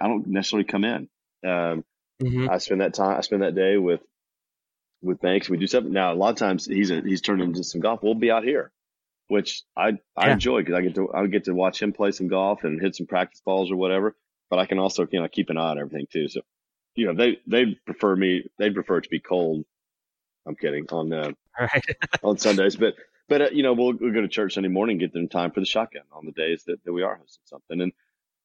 I 0.00 0.06
don't 0.06 0.28
necessarily 0.28 0.64
come 0.64 0.84
in. 0.84 1.08
Um, 1.44 1.84
mm-hmm. 2.22 2.48
I 2.48 2.58
spend 2.58 2.82
that 2.82 2.94
time. 2.94 3.18
I 3.18 3.20
spend 3.22 3.42
that 3.42 3.56
day 3.56 3.78
with 3.78 4.00
with 5.02 5.20
Banks. 5.20 5.48
We 5.48 5.56
do 5.56 5.66
something 5.66 5.92
now. 5.92 6.12
A 6.12 6.14
lot 6.14 6.30
of 6.30 6.36
times 6.36 6.64
he's 6.64 6.92
a, 6.92 7.00
he's 7.00 7.20
turned 7.20 7.42
into 7.42 7.64
some 7.64 7.80
golf. 7.80 8.00
We'll 8.00 8.14
be 8.14 8.30
out 8.30 8.44
here, 8.44 8.70
which 9.26 9.64
I 9.76 9.98
I 10.16 10.28
yeah. 10.28 10.34
enjoy 10.34 10.60
because 10.60 10.76
I 10.76 10.82
get 10.82 10.94
to 10.94 11.12
I 11.12 11.26
get 11.26 11.46
to 11.46 11.52
watch 11.52 11.82
him 11.82 11.92
play 11.92 12.12
some 12.12 12.28
golf 12.28 12.62
and 12.62 12.80
hit 12.80 12.94
some 12.94 13.08
practice 13.08 13.42
balls 13.44 13.72
or 13.72 13.76
whatever. 13.76 14.14
But 14.50 14.60
I 14.60 14.66
can 14.66 14.78
also 14.78 15.04
you 15.10 15.20
know 15.20 15.26
keep 15.26 15.50
an 15.50 15.58
eye 15.58 15.70
on 15.70 15.80
everything 15.80 16.06
too. 16.12 16.28
So 16.28 16.42
you 16.98 17.06
know, 17.06 17.14
they 17.14 17.38
they 17.46 17.78
prefer 17.86 18.16
me. 18.16 18.42
They'd 18.58 18.74
prefer 18.74 18.98
it 18.98 19.04
to 19.04 19.08
be 19.08 19.20
cold. 19.20 19.64
I'm 20.44 20.56
kidding 20.56 20.86
on 20.90 21.12
uh, 21.12 21.30
right. 21.58 21.84
on 22.24 22.38
Sundays, 22.38 22.74
but 22.74 22.94
but 23.28 23.40
uh, 23.40 23.48
you 23.52 23.62
know, 23.62 23.72
we'll, 23.72 23.94
we'll 24.00 24.12
go 24.12 24.20
to 24.20 24.26
church 24.26 24.54
Sunday 24.54 24.68
morning, 24.68 24.98
get 24.98 25.12
them 25.12 25.28
time 25.28 25.52
for 25.52 25.60
the 25.60 25.66
shotgun 25.66 26.02
on 26.12 26.26
the 26.26 26.32
days 26.32 26.64
that, 26.64 26.84
that 26.84 26.92
we 26.92 27.04
are 27.04 27.14
hosting 27.14 27.44
something, 27.44 27.80
and 27.80 27.92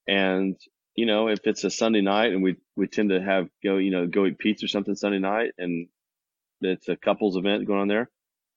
and 0.08 0.56
you 0.96 1.08
know, 1.08 1.30
if 1.30 1.40
it's 1.48 1.64
a 1.64 1.72
Sunday 1.72 2.02
night 2.02 2.32
and 2.32 2.44
we 2.44 2.58
we 2.76 2.88
tend 2.88 3.10
to 3.10 3.20
have 3.20 3.50
go 3.64 3.78
you 3.78 3.90
know 3.90 4.06
go 4.06 4.28
eat 4.28 4.38
pizza 4.38 4.66
or 4.66 4.68
something 4.68 4.96
Sunday 4.96 5.18
night, 5.18 5.54
and 5.58 5.88
it's 6.62 6.88
a 6.90 6.96
couples 6.96 7.38
event 7.38 7.66
going 7.66 7.80
on 7.80 7.88
there. 7.88 8.08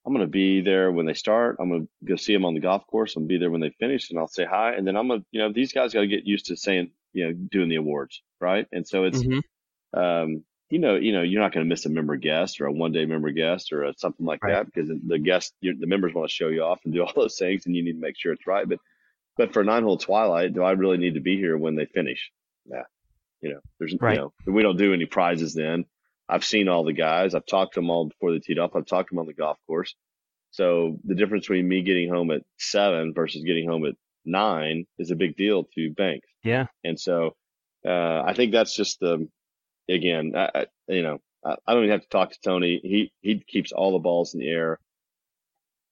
I'm 0.05 0.13
going 0.13 0.27
to 0.27 0.31
be 0.31 0.61
there 0.61 0.93
when 0.93 1.07
they 1.07 1.15
start. 1.15 1.57
I'm 1.59 1.71
going 1.71 1.87
to 1.87 1.89
go 2.05 2.17
see 2.17 2.35
them 2.35 2.45
on 2.45 2.53
the 2.53 2.61
golf 2.61 2.87
course. 2.87 3.17
I'm 3.17 3.27
be 3.27 3.39
there 3.39 3.51
when 3.51 3.63
they 3.63 3.71
finish 3.71 4.11
and 4.11 4.21
I'll 4.21 4.29
say 4.29 4.45
hi. 4.45 4.75
And 4.75 4.87
then 4.87 4.97
I'm 4.97 5.09
going 5.09 5.23
to, 5.23 5.27
you 5.33 5.41
know, 5.41 5.53
these 5.53 5.73
guys 5.73 5.93
got 5.93 6.03
to 6.03 6.07
get 6.07 6.25
used 6.25 6.47
to 6.47 6.57
saying, 6.57 6.93
you 7.13 7.27
know, 7.27 7.33
doing 7.33 7.69
the 7.69 7.75
awards. 7.75 8.23
Right. 8.41 8.69
And 8.71 8.87
so 8.87 9.03
it's, 9.03 9.19
mm-hmm 9.19 9.41
um, 9.97 10.45
you 10.71 10.79
know, 10.79 10.97
you 10.97 11.13
know, 11.13 11.23
you're 11.23 11.41
not 11.41 11.53
going 11.53 11.65
to 11.65 11.69
miss 11.69 11.87
a 11.87 11.91
member 11.91 12.17
guest 12.17 12.61
or 12.61 12.67
a 12.67 12.73
one 12.73 12.93
day 12.93 13.07
member 13.07 13.31
guest 13.31 13.73
or 13.73 13.85
a, 13.85 13.95
something 13.97 14.27
like 14.27 14.43
right. 14.43 14.53
that 14.53 14.67
because 14.67 14.91
the 15.07 15.19
guest, 15.19 15.55
the 15.63 15.75
members 15.87 16.13
want 16.13 16.29
to 16.29 16.35
show 16.35 16.49
you 16.49 16.63
off 16.63 16.81
and 16.85 16.93
do 16.93 17.03
all 17.05 17.13
those 17.15 17.39
things, 17.39 17.67
and 17.67 17.77
you 17.77 17.85
need 17.85 17.95
to 17.95 18.01
make 18.01 18.19
sure 18.19 18.33
it's 18.33 18.47
right. 18.47 18.69
But, 18.69 18.79
but 19.37 19.53
for 19.53 19.63
nine 19.65 19.83
hole 19.83 19.99
twilight, 19.99 20.55
do 20.55 20.63
I 20.63 20.73
really 20.73 20.99
need 20.99 21.15
to 21.15 21.21
be 21.21 21.37
here 21.37 21.57
when 21.57 21.77
they 21.77 21.87
finish? 21.87 22.31
Yeah, 22.65 22.83
you 23.41 23.51
know, 23.51 23.61
there's, 23.79 23.95
right. 24.01 24.17
you 24.17 24.33
know, 24.47 24.53
we 24.53 24.63
don't 24.63 24.79
do 24.79 24.93
any 24.93 25.07
prizes 25.07 25.55
then. 25.55 25.85
I've 26.29 26.45
seen 26.45 26.69
all 26.69 26.85
the 26.85 26.93
guys. 26.93 27.35
I've 27.35 27.47
talked 27.47 27.75
to 27.75 27.81
them 27.81 27.91
all 27.91 28.07
before 28.07 28.33
they 28.33 28.41
teed 28.41 28.59
off. 28.59 28.75
I've 28.75 28.87
talked 28.87 29.11
to 29.11 29.15
them 29.15 29.21
on 29.21 29.27
the 29.27 29.35
golf 29.35 29.59
course. 29.67 29.95
So 30.51 30.99
the 31.05 31.15
difference 31.15 31.45
between 31.45 31.69
me 31.69 31.83
getting 31.83 32.09
home 32.09 32.31
at 32.31 32.43
seven 32.59 33.13
versus 33.15 33.45
getting 33.45 33.69
home 33.69 33.85
at 33.87 33.95
nine 34.25 34.87
is 34.99 35.11
a 35.11 35.17
big 35.17 35.37
deal 35.37 35.69
to 35.75 35.93
Banks. 35.93 36.27
Yeah. 36.43 36.67
And 36.83 36.99
so 36.99 37.37
uh, 37.87 38.23
I 38.27 38.33
think 38.35 38.53
that's 38.53 38.75
just 38.75 38.99
the 38.99 39.29
again, 39.89 40.33
I, 40.37 40.51
I, 40.55 40.67
you 40.89 41.03
know, 41.03 41.19
I, 41.45 41.57
I 41.67 41.75
don't 41.75 41.85
even 41.85 41.93
have 41.93 42.03
to 42.03 42.09
talk 42.09 42.33
to 42.33 42.41
Tony. 42.43 42.81
He 42.83 43.13
he 43.21 43.39
keeps 43.41 43.73
all 43.73 43.93
the 43.93 43.99
balls 43.99 44.35
in 44.35 44.41
the 44.41 44.49
air 44.49 44.79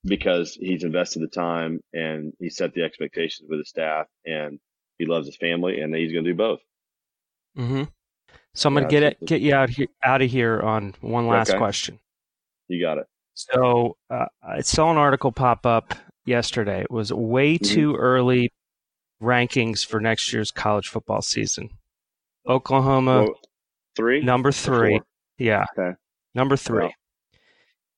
because 0.04 0.54
he's 0.54 0.85
invested 0.85 1.22
the 1.22 1.28
time 1.28 1.80
and 1.92 2.33
he 2.38 2.50
set 2.50 2.74
the 2.74 2.83
expectations 2.83 3.48
with 3.48 3.59
his 3.59 3.68
staff 3.68 4.07
and 4.26 4.59
he 4.98 5.07
loves 5.07 5.26
his 5.26 5.37
family 5.37 5.80
and 5.80 5.94
he's 5.94 6.12
going 6.12 6.24
to 6.24 6.30
do 6.30 6.37
both. 6.37 6.61
Mm-hmm. 7.57 7.85
So 8.54 8.68
I'm 8.68 8.74
going 8.74 8.85
to 8.85 8.90
get 8.90 9.02
it, 9.02 9.24
get 9.24 9.40
you 9.40 9.54
out 9.54 9.70
here, 9.70 9.88
out 10.02 10.22
of 10.22 10.30
here 10.30 10.61
on 10.61 10.94
one 11.00 11.26
last 11.26 11.50
okay. 11.50 11.59
question. 11.59 11.98
You 12.68 12.80
got 12.80 12.98
it. 12.98 13.07
So 13.35 13.96
uh, 14.11 14.26
I 14.42 14.61
saw 14.61 14.90
an 14.90 14.96
article 14.96 15.33
pop 15.33 15.66
up 15.66 15.94
yesterday. 16.24 16.83
It 16.83 16.90
was 16.90 17.12
way 17.12 17.54
mm-hmm. 17.54 17.74
too 17.74 17.96
early 17.96 18.52
rankings 19.20 19.85
for 19.85 20.00
next 20.00 20.33
year's 20.33 20.50
college 20.50 20.88
football 20.88 21.22
season. 21.22 21.70
Oklahoma 22.46 23.22
well, 23.22 23.35
Three? 23.96 24.22
Number 24.22 24.52
three. 24.52 25.00
Yeah. 25.38 25.66
Okay. 25.78 25.96
Number 26.35 26.57
three. 26.57 26.94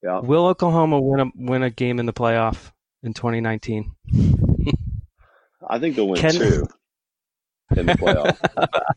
Yeah. 0.02 0.20
Will 0.20 0.46
Oklahoma 0.46 1.00
win 1.00 1.20
a 1.20 1.26
win 1.34 1.62
a 1.62 1.70
game 1.70 1.98
in 1.98 2.06
the 2.06 2.12
playoff 2.12 2.72
in 3.02 3.14
2019? 3.14 3.92
I 5.68 5.78
think 5.78 5.96
they'll 5.96 6.08
win 6.08 6.20
Can... 6.20 6.32
two 6.32 6.66
in 7.74 7.86
the 7.86 7.94
playoff. 7.94 8.38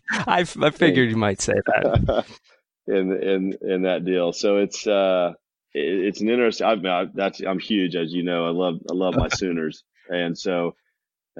I, 0.11 0.41
I 0.41 0.69
figured 0.71 1.09
you 1.09 1.15
might 1.15 1.41
say 1.41 1.53
that. 1.53 2.25
in 2.87 3.11
in 3.11 3.53
in 3.61 3.81
that 3.83 4.05
deal, 4.05 4.33
so 4.33 4.57
it's 4.57 4.85
uh 4.85 5.33
it, 5.73 5.79
it's 6.07 6.21
an 6.21 6.29
interesting. 6.29 6.67
I, 6.67 6.73
I, 6.73 7.05
that's 7.13 7.39
I'm 7.41 7.59
huge, 7.59 7.95
as 7.95 8.13
you 8.13 8.23
know. 8.23 8.45
I 8.45 8.51
love 8.51 8.79
I 8.89 8.93
love 8.93 9.15
my 9.15 9.29
Sooners, 9.29 9.83
and 10.09 10.37
so 10.37 10.75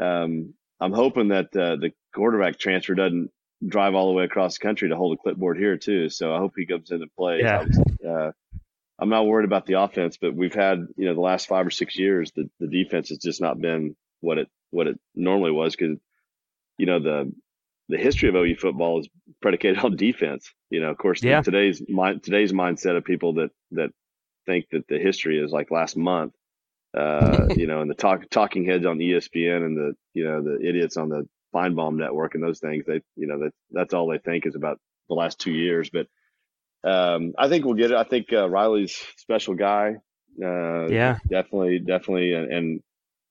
um 0.02 0.54
I'm 0.80 0.94
hoping 0.94 1.30
that 1.30 1.56
uh, 1.56 1.76
the 1.76 1.92
quarterback 2.16 2.58
transfer 2.58 2.96
doesn't 2.96 3.32
drive 3.66 3.94
all 3.94 4.08
the 4.08 4.14
way 4.14 4.24
across 4.24 4.58
the 4.58 4.64
country 4.64 4.90
to 4.90 4.96
hold 4.96 5.18
a 5.18 5.22
clipboard 5.22 5.58
here 5.58 5.78
too. 5.78 6.10
So 6.10 6.34
I 6.34 6.38
hope 6.38 6.54
he 6.56 6.66
comes 6.66 6.90
in 6.92 6.96
into 6.96 7.08
play. 7.18 7.40
Yeah. 7.40 7.66
Uh, 8.08 8.32
I'm 8.98 9.10
not 9.10 9.28
worried 9.28 9.46
about 9.46 9.66
the 9.66 9.82
offense, 9.82 10.18
but 10.18 10.36
we've 10.36 10.54
had, 10.54 10.88
you 10.98 11.06
know, 11.06 11.14
the 11.14 11.22
last 11.22 11.48
five 11.48 11.66
or 11.66 11.72
six 11.72 11.98
years, 11.98 12.32
the, 12.36 12.50
the 12.60 12.68
defense 12.68 13.10
has 13.10 13.18
just 13.18 13.42
not 13.42 13.60
been 13.60 13.96
what 14.22 14.38
it, 14.38 14.50
what 14.72 14.88
it 14.88 15.00
normally 15.16 15.52
was. 15.52 15.76
Cause, 15.76 15.98
you 16.78 16.86
know, 16.86 17.00
the, 17.00 17.32
the 17.88 17.98
history 17.98 18.30
of 18.30 18.36
OU 18.36 18.56
football 18.56 19.00
is 19.00 19.10
predicated 19.42 19.80
on 19.84 19.96
defense. 19.96 20.52
You 20.70 20.82
know, 20.82 20.90
of 20.90 20.98
course, 20.98 21.24
yeah. 21.24 21.42
today's 21.42 21.82
mind, 21.88 22.24
today's 22.24 22.52
mindset 22.52 22.98
of 22.98 23.04
people 23.04 23.36
that, 23.36 23.52
that 23.72 23.92
think 24.46 24.68
that 24.72 24.88
the 24.88 25.00
history 25.00 25.40
is 25.40 25.52
like 25.52 25.72
last 25.72 25.98
month, 25.98 26.34
uh, 26.98 27.48
you 27.56 27.68
know, 27.68 27.82
and 27.82 27.90
the 27.90 27.96
talk, 27.96 28.30
talking 28.30 28.66
heads 28.66 28.86
on 28.86 29.00
ESPN 29.00 29.66
and 29.66 29.78
the, 29.78 29.96
you 30.14 30.26
know, 30.26 30.42
the 30.42 30.60
idiots 30.62 30.98
on 30.98 31.10
the 31.10 31.28
Finebaum 31.54 31.96
network 31.96 32.36
and 32.36 32.44
those 32.44 32.60
things. 32.60 32.86
They, 32.86 33.02
you 33.16 33.28
know, 33.28 33.40
that 33.40 33.54
that's 33.72 33.94
all 33.94 34.08
they 34.08 34.20
think 34.20 34.46
is 34.46 34.56
about 34.56 34.80
the 35.08 35.16
last 35.16 35.40
two 35.40 35.52
years. 35.52 35.90
But 35.90 36.08
um, 36.84 37.34
I 37.38 37.50
think 37.50 37.66
we'll 37.66 37.76
get 37.76 37.92
it. 37.92 37.98
I 37.98 38.04
think 38.04 38.32
uh, 38.32 38.50
Riley's 38.50 38.96
special 39.18 39.56
guy. 39.56 39.96
Uh, 40.42 40.88
yeah, 40.88 41.18
definitely, 41.30 41.80
definitely, 41.80 42.34
and 42.34 42.52
and, 42.52 42.82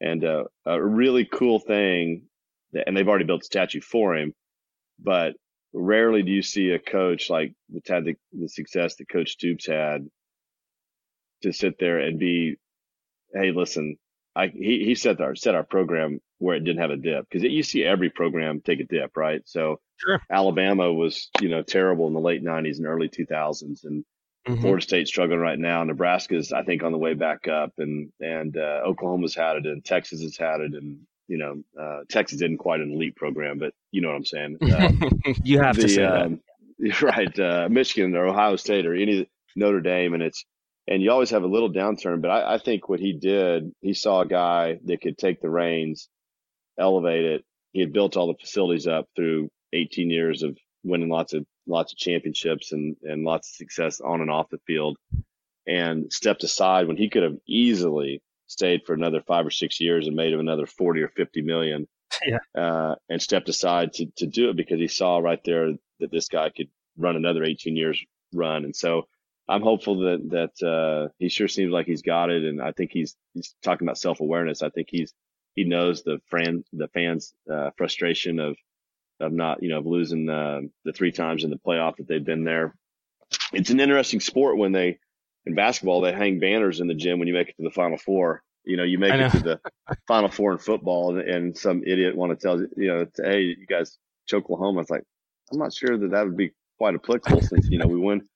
and 0.01 0.25
uh, 0.25 0.45
a 0.67 0.83
really 0.83 1.25
cool 1.25 1.59
thing. 1.59 2.25
That, 2.73 2.85
and 2.87 2.97
they've 2.97 3.09
already 3.09 3.25
built 3.25 3.43
a 3.43 3.47
statue 3.47 3.81
for 3.81 4.15
him, 4.17 4.35
but 4.99 5.35
rarely 5.73 6.23
do 6.23 6.31
you 6.31 6.43
see 6.43 6.71
a 6.71 6.79
coach 6.79 7.31
like 7.31 7.55
that's 7.69 7.89
had 7.89 8.05
the, 8.05 8.17
the 8.33 8.49
success 8.49 8.97
that 8.97 9.09
Coach 9.09 9.33
Stoops 9.33 9.67
had 9.67 10.09
to 11.43 11.53
sit 11.53 11.79
there 11.79 11.99
and 11.99 12.19
be, 12.19 12.57
hey, 13.33 13.53
listen, 13.53 13.97
I 14.35 14.49
he 14.49 14.85
he 14.85 14.95
set 14.95 15.21
our 15.21 15.35
set 15.35 15.55
our 15.55 15.65
program 15.65 16.21
where 16.39 16.57
it 16.57 16.65
didn't 16.65 16.81
have 16.81 16.91
a 16.91 16.97
dip 16.97 17.29
because 17.29 17.43
you 17.43 17.63
see 17.63 17.85
every 17.85 18.11
program 18.11 18.61
take 18.61 18.81
a 18.81 18.85
dip, 18.85 19.17
right? 19.17 19.43
So 19.45 19.81
sure. 19.97 20.21
Alabama 20.31 20.93
was 20.93 21.31
you 21.41 21.49
know 21.49 21.63
terrible 21.63 22.07
in 22.07 22.15
the 22.15 22.21
late 22.21 22.45
'90s 22.45 22.79
and 22.79 22.87
early 22.87 23.09
2000s, 23.09 23.85
and 23.85 24.05
mm-hmm. 24.47 24.61
Florida 24.61 24.83
State's 24.83 25.11
struggling 25.11 25.41
right 25.41 25.59
now. 25.59 25.83
Nebraska's 25.85 26.53
I 26.53 26.63
think 26.63 26.83
on 26.83 26.93
the 26.93 26.99
way 26.99 27.15
back 27.15 27.49
up, 27.49 27.73
and 27.79 28.13
and 28.21 28.57
uh, 28.57 28.83
Oklahoma's 28.87 29.35
had 29.35 29.57
it, 29.57 29.67
and 29.67 29.85
Texas 29.85 30.23
has 30.23 30.37
had 30.37 30.61
it, 30.61 30.73
and 30.73 31.01
you 31.27 31.39
know 31.39 31.63
uh, 31.81 32.01
Texas 32.09 32.39
didn't 32.39 32.59
quite 32.59 32.81
an 32.81 32.93
elite 32.93 33.17
program, 33.17 33.59
but 33.59 33.75
you 33.91 34.01
know 34.01 34.09
what 34.09 34.17
I'm 34.17 34.25
saying. 34.25 34.59
Uh, 34.69 35.35
you 35.43 35.61
have 35.61 35.77
the, 35.77 35.83
to 35.83 35.89
say 35.89 36.05
um, 36.05 36.41
that, 36.79 37.03
right? 37.03 37.39
Uh, 37.39 37.69
Michigan 37.69 38.15
or 38.15 38.27
Ohio 38.27 38.57
State 38.57 38.87
or 38.87 38.95
any 38.95 39.29
Notre 39.57 39.81
Dame, 39.81 40.15
and 40.15 40.23
it's 40.23 40.45
and 40.89 41.03
you 41.03 41.11
always 41.11 41.31
have 41.31 41.43
a 41.43 41.49
little 41.49 41.71
downturn. 41.71 42.23
But 42.23 42.31
I, 42.31 42.55
I, 42.55 42.59
think 42.59 42.89
what 42.89 42.99
he 42.99 43.13
did, 43.13 43.73
he 43.83 43.93
saw 43.93 44.23
a 44.23 44.27
guy 44.27 44.81
that 44.85 45.03
could 45.03 45.19
take 45.19 45.41
the 45.41 45.51
reins, 45.51 46.09
elevate 46.79 47.25
it. 47.25 47.45
He 47.73 47.81
had 47.81 47.93
built 47.93 48.17
all 48.17 48.29
the 48.29 48.39
facilities 48.39 48.87
up 48.87 49.07
through 49.15 49.51
18 49.73 50.11
years 50.11 50.43
of 50.43 50.57
winning 50.85 51.09
lots 51.09 51.35
of 51.35 51.45
lots 51.67 51.93
of 51.93 51.99
championships 51.99 52.73
and 52.73 52.97
and 53.03 53.25
lots 53.25 53.51
of 53.51 53.55
success 53.57 54.01
on 54.01 54.21
and 54.21 54.31
off 54.31 54.49
the 54.51 54.61
field, 54.67 54.97
and 55.67 56.13
stepped 56.13 56.45
aside 56.45 56.87
when 56.87 56.97
he 56.97 57.11
could 57.11 57.23
have 57.23 57.37
easily 57.47 58.23
stayed 58.47 58.81
for 58.87 58.95
another 58.95 59.21
five 59.21 59.47
or 59.47 59.51
six 59.51 59.81
years 59.81 60.07
and 60.07 60.17
made 60.17 60.33
him 60.33 60.41
another 60.41 60.67
40 60.67 61.03
or 61.03 61.09
50 61.09 61.43
million. 61.43 61.87
Yeah. 62.27 62.39
Uh, 62.61 62.95
and 63.09 63.23
stepped 63.23 63.51
aside 63.51 63.93
to, 63.93 64.07
to 64.17 64.27
do 64.27 64.49
it 64.49 64.57
because 64.57 64.81
he 64.81 64.89
saw 64.89 65.19
right 65.19 65.39
there 65.45 65.75
that 66.01 66.11
this 66.11 66.27
guy 66.27 66.49
could 66.49 66.69
run 66.97 67.15
another 67.15 67.45
18 67.45 67.77
years 67.77 68.03
run. 68.33 68.65
And 68.65 68.75
so 68.75 69.07
I'm 69.49 69.63
hopeful 69.63 70.01
that 70.01 70.31
that 70.31 70.67
uh, 70.67 71.09
he 71.19 71.29
sure 71.31 71.49
seems 71.49 71.73
like 71.73 71.87
he's 71.87 72.03
got 72.03 72.31
it, 72.31 72.45
and 72.45 72.61
I 72.61 72.73
think 72.73 72.91
he's 72.93 73.17
he's 73.33 73.55
talking 73.63 73.87
about 73.87 73.99
self 73.99 74.21
awareness. 74.21 74.63
I 74.63 74.69
think 74.69 74.89
he's 74.91 75.13
he 75.55 75.65
knows 75.65 76.03
the 76.03 76.21
fan 76.31 76.65
the 76.73 76.89
fans 76.89 77.35
uh, 77.53 77.71
frustration 77.77 78.39
of 78.39 78.57
of 79.21 79.33
not 79.33 79.63
you 79.63 79.69
know 79.69 79.79
of 79.79 79.87
losing 79.87 80.29
uh, 80.29 80.61
the 80.85 80.93
three 80.93 81.13
times 81.13 81.45
in 81.45 81.51
the 81.51 81.57
playoff 81.57 81.97
that 81.97 82.09
they've 82.09 82.25
been 82.25 82.45
there. 82.45 82.75
It's 83.53 83.71
an 83.71 83.81
interesting 83.81 84.21
sport 84.21 84.57
when 84.57 84.73
they 84.73 84.99
in 85.47 85.55
basketball 85.55 86.01
they 86.01 86.13
hang 86.13 86.39
banners 86.39 86.81
in 86.81 86.87
the 86.87 86.95
gym 86.95 87.19
when 87.19 87.29
you 87.29 87.35
make 87.35 87.49
it 87.49 87.57
to 87.57 87.63
the 87.63 87.71
final 87.71 87.99
four. 87.99 88.43
You 88.65 88.77
know, 88.77 88.85
you 88.85 88.99
make 88.99 89.15
it 89.15 89.31
to 89.31 89.41
the 89.41 89.61
final 90.07 90.29
four 90.29 90.53
in 90.53 90.59
football, 90.59 91.17
and, 91.17 91.27
and 91.27 91.57
some 91.57 91.83
idiot 91.87 92.15
want 92.15 92.39
to 92.39 92.47
tell 92.47 92.61
you, 92.61 92.69
you 92.77 92.89
know, 92.89 93.07
hey, 93.17 93.41
you 93.41 93.67
guys 93.67 93.97
choke 94.27 94.45
Oklahoma. 94.45 94.81
It's 94.81 94.91
like 94.91 95.05
I'm 95.51 95.59
not 95.59 95.73
sure 95.73 95.97
that 95.97 96.11
that 96.11 96.27
would 96.27 96.37
be 96.37 96.53
quite 96.77 96.95
applicable 96.95 97.41
since 97.41 97.69
you 97.69 97.79
know 97.79 97.87
we 97.87 97.99
win 97.99 98.29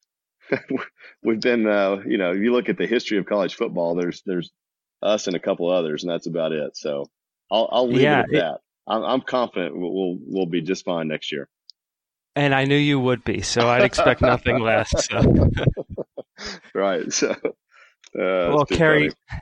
we've 1.22 1.40
been, 1.40 1.66
uh, 1.66 1.98
you 2.06 2.18
know, 2.18 2.32
if 2.32 2.38
you 2.38 2.52
look 2.52 2.68
at 2.68 2.78
the 2.78 2.86
history 2.86 3.18
of 3.18 3.26
college 3.26 3.54
football, 3.54 3.94
there's 3.94 4.22
there's 4.26 4.50
us 5.02 5.26
and 5.26 5.36
a 5.36 5.40
couple 5.40 5.70
others, 5.70 6.02
and 6.02 6.12
that's 6.12 6.26
about 6.26 6.52
it. 6.52 6.76
So 6.76 7.10
I'll 7.50 7.68
I'll 7.70 7.88
leave 7.88 8.02
yeah, 8.02 8.20
it 8.20 8.22
at 8.22 8.30
it, 8.30 8.38
that. 8.38 8.60
I'm, 8.86 9.02
I'm 9.02 9.20
confident 9.20 9.76
we'll 9.76 10.18
we'll 10.20 10.46
be 10.46 10.62
just 10.62 10.84
fine 10.84 11.08
next 11.08 11.32
year. 11.32 11.48
And 12.34 12.54
I 12.54 12.64
knew 12.64 12.76
you 12.76 12.98
would 12.98 13.24
be, 13.24 13.42
so 13.42 13.68
I'd 13.68 13.82
expect 13.82 14.22
nothing 14.22 14.58
less. 14.62 14.90
So. 15.06 15.50
right. 16.74 17.12
So, 17.12 17.30
uh, 17.30 17.36
well, 18.14 18.64
Kerry, 18.64 19.10
funny. 19.10 19.40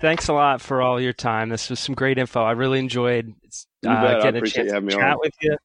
thanks 0.00 0.28
a 0.28 0.32
lot 0.32 0.62
for 0.62 0.80
all 0.80 0.98
your 0.98 1.12
time. 1.12 1.50
This 1.50 1.68
was 1.68 1.80
some 1.80 1.94
great 1.94 2.16
info. 2.16 2.42
I 2.42 2.52
really 2.52 2.78
enjoyed 2.78 3.34
uh, 3.86 4.22
getting 4.22 4.42
a 4.42 4.46
chance 4.46 4.72
to 4.72 4.80
chat 4.88 5.12
on. 5.12 5.18
with 5.20 5.34
you. 5.42 5.56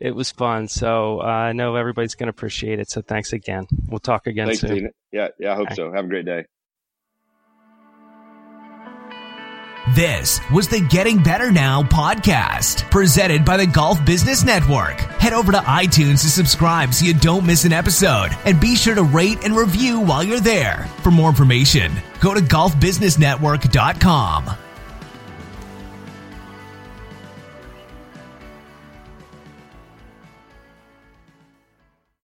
It 0.00 0.14
was 0.14 0.30
fun. 0.30 0.68
So 0.68 1.20
uh, 1.20 1.24
I 1.24 1.52
know 1.52 1.76
everybody's 1.76 2.14
going 2.14 2.26
to 2.26 2.30
appreciate 2.30 2.78
it. 2.78 2.90
So 2.90 3.00
thanks 3.02 3.32
again. 3.32 3.66
We'll 3.88 4.00
talk 4.00 4.26
again 4.26 4.48
thanks, 4.48 4.60
soon. 4.60 4.74
Tina. 4.74 4.88
Yeah, 5.12 5.28
yeah, 5.38 5.52
I 5.52 5.54
hope 5.54 5.72
so. 5.72 5.92
Have 5.92 6.04
a 6.04 6.08
great 6.08 6.26
day. 6.26 6.44
This 9.88 10.40
was 10.52 10.68
the 10.68 10.80
Getting 10.80 11.20
Better 11.20 11.50
Now 11.50 11.82
podcast, 11.82 12.88
presented 12.88 13.44
by 13.44 13.56
the 13.56 13.66
Golf 13.66 14.04
Business 14.04 14.44
Network. 14.44 15.00
Head 15.18 15.32
over 15.32 15.50
to 15.50 15.58
iTunes 15.58 16.20
to 16.20 16.30
subscribe 16.30 16.94
so 16.94 17.04
you 17.04 17.14
don't 17.14 17.44
miss 17.44 17.64
an 17.64 17.72
episode, 17.72 18.30
and 18.44 18.60
be 18.60 18.76
sure 18.76 18.94
to 18.94 19.02
rate 19.02 19.44
and 19.44 19.56
review 19.56 19.98
while 19.98 20.22
you're 20.22 20.38
there. 20.38 20.86
For 21.02 21.10
more 21.10 21.30
information, 21.30 21.90
go 22.20 22.32
to 22.32 22.40
golfbusinessnetwork.com. 22.40 24.61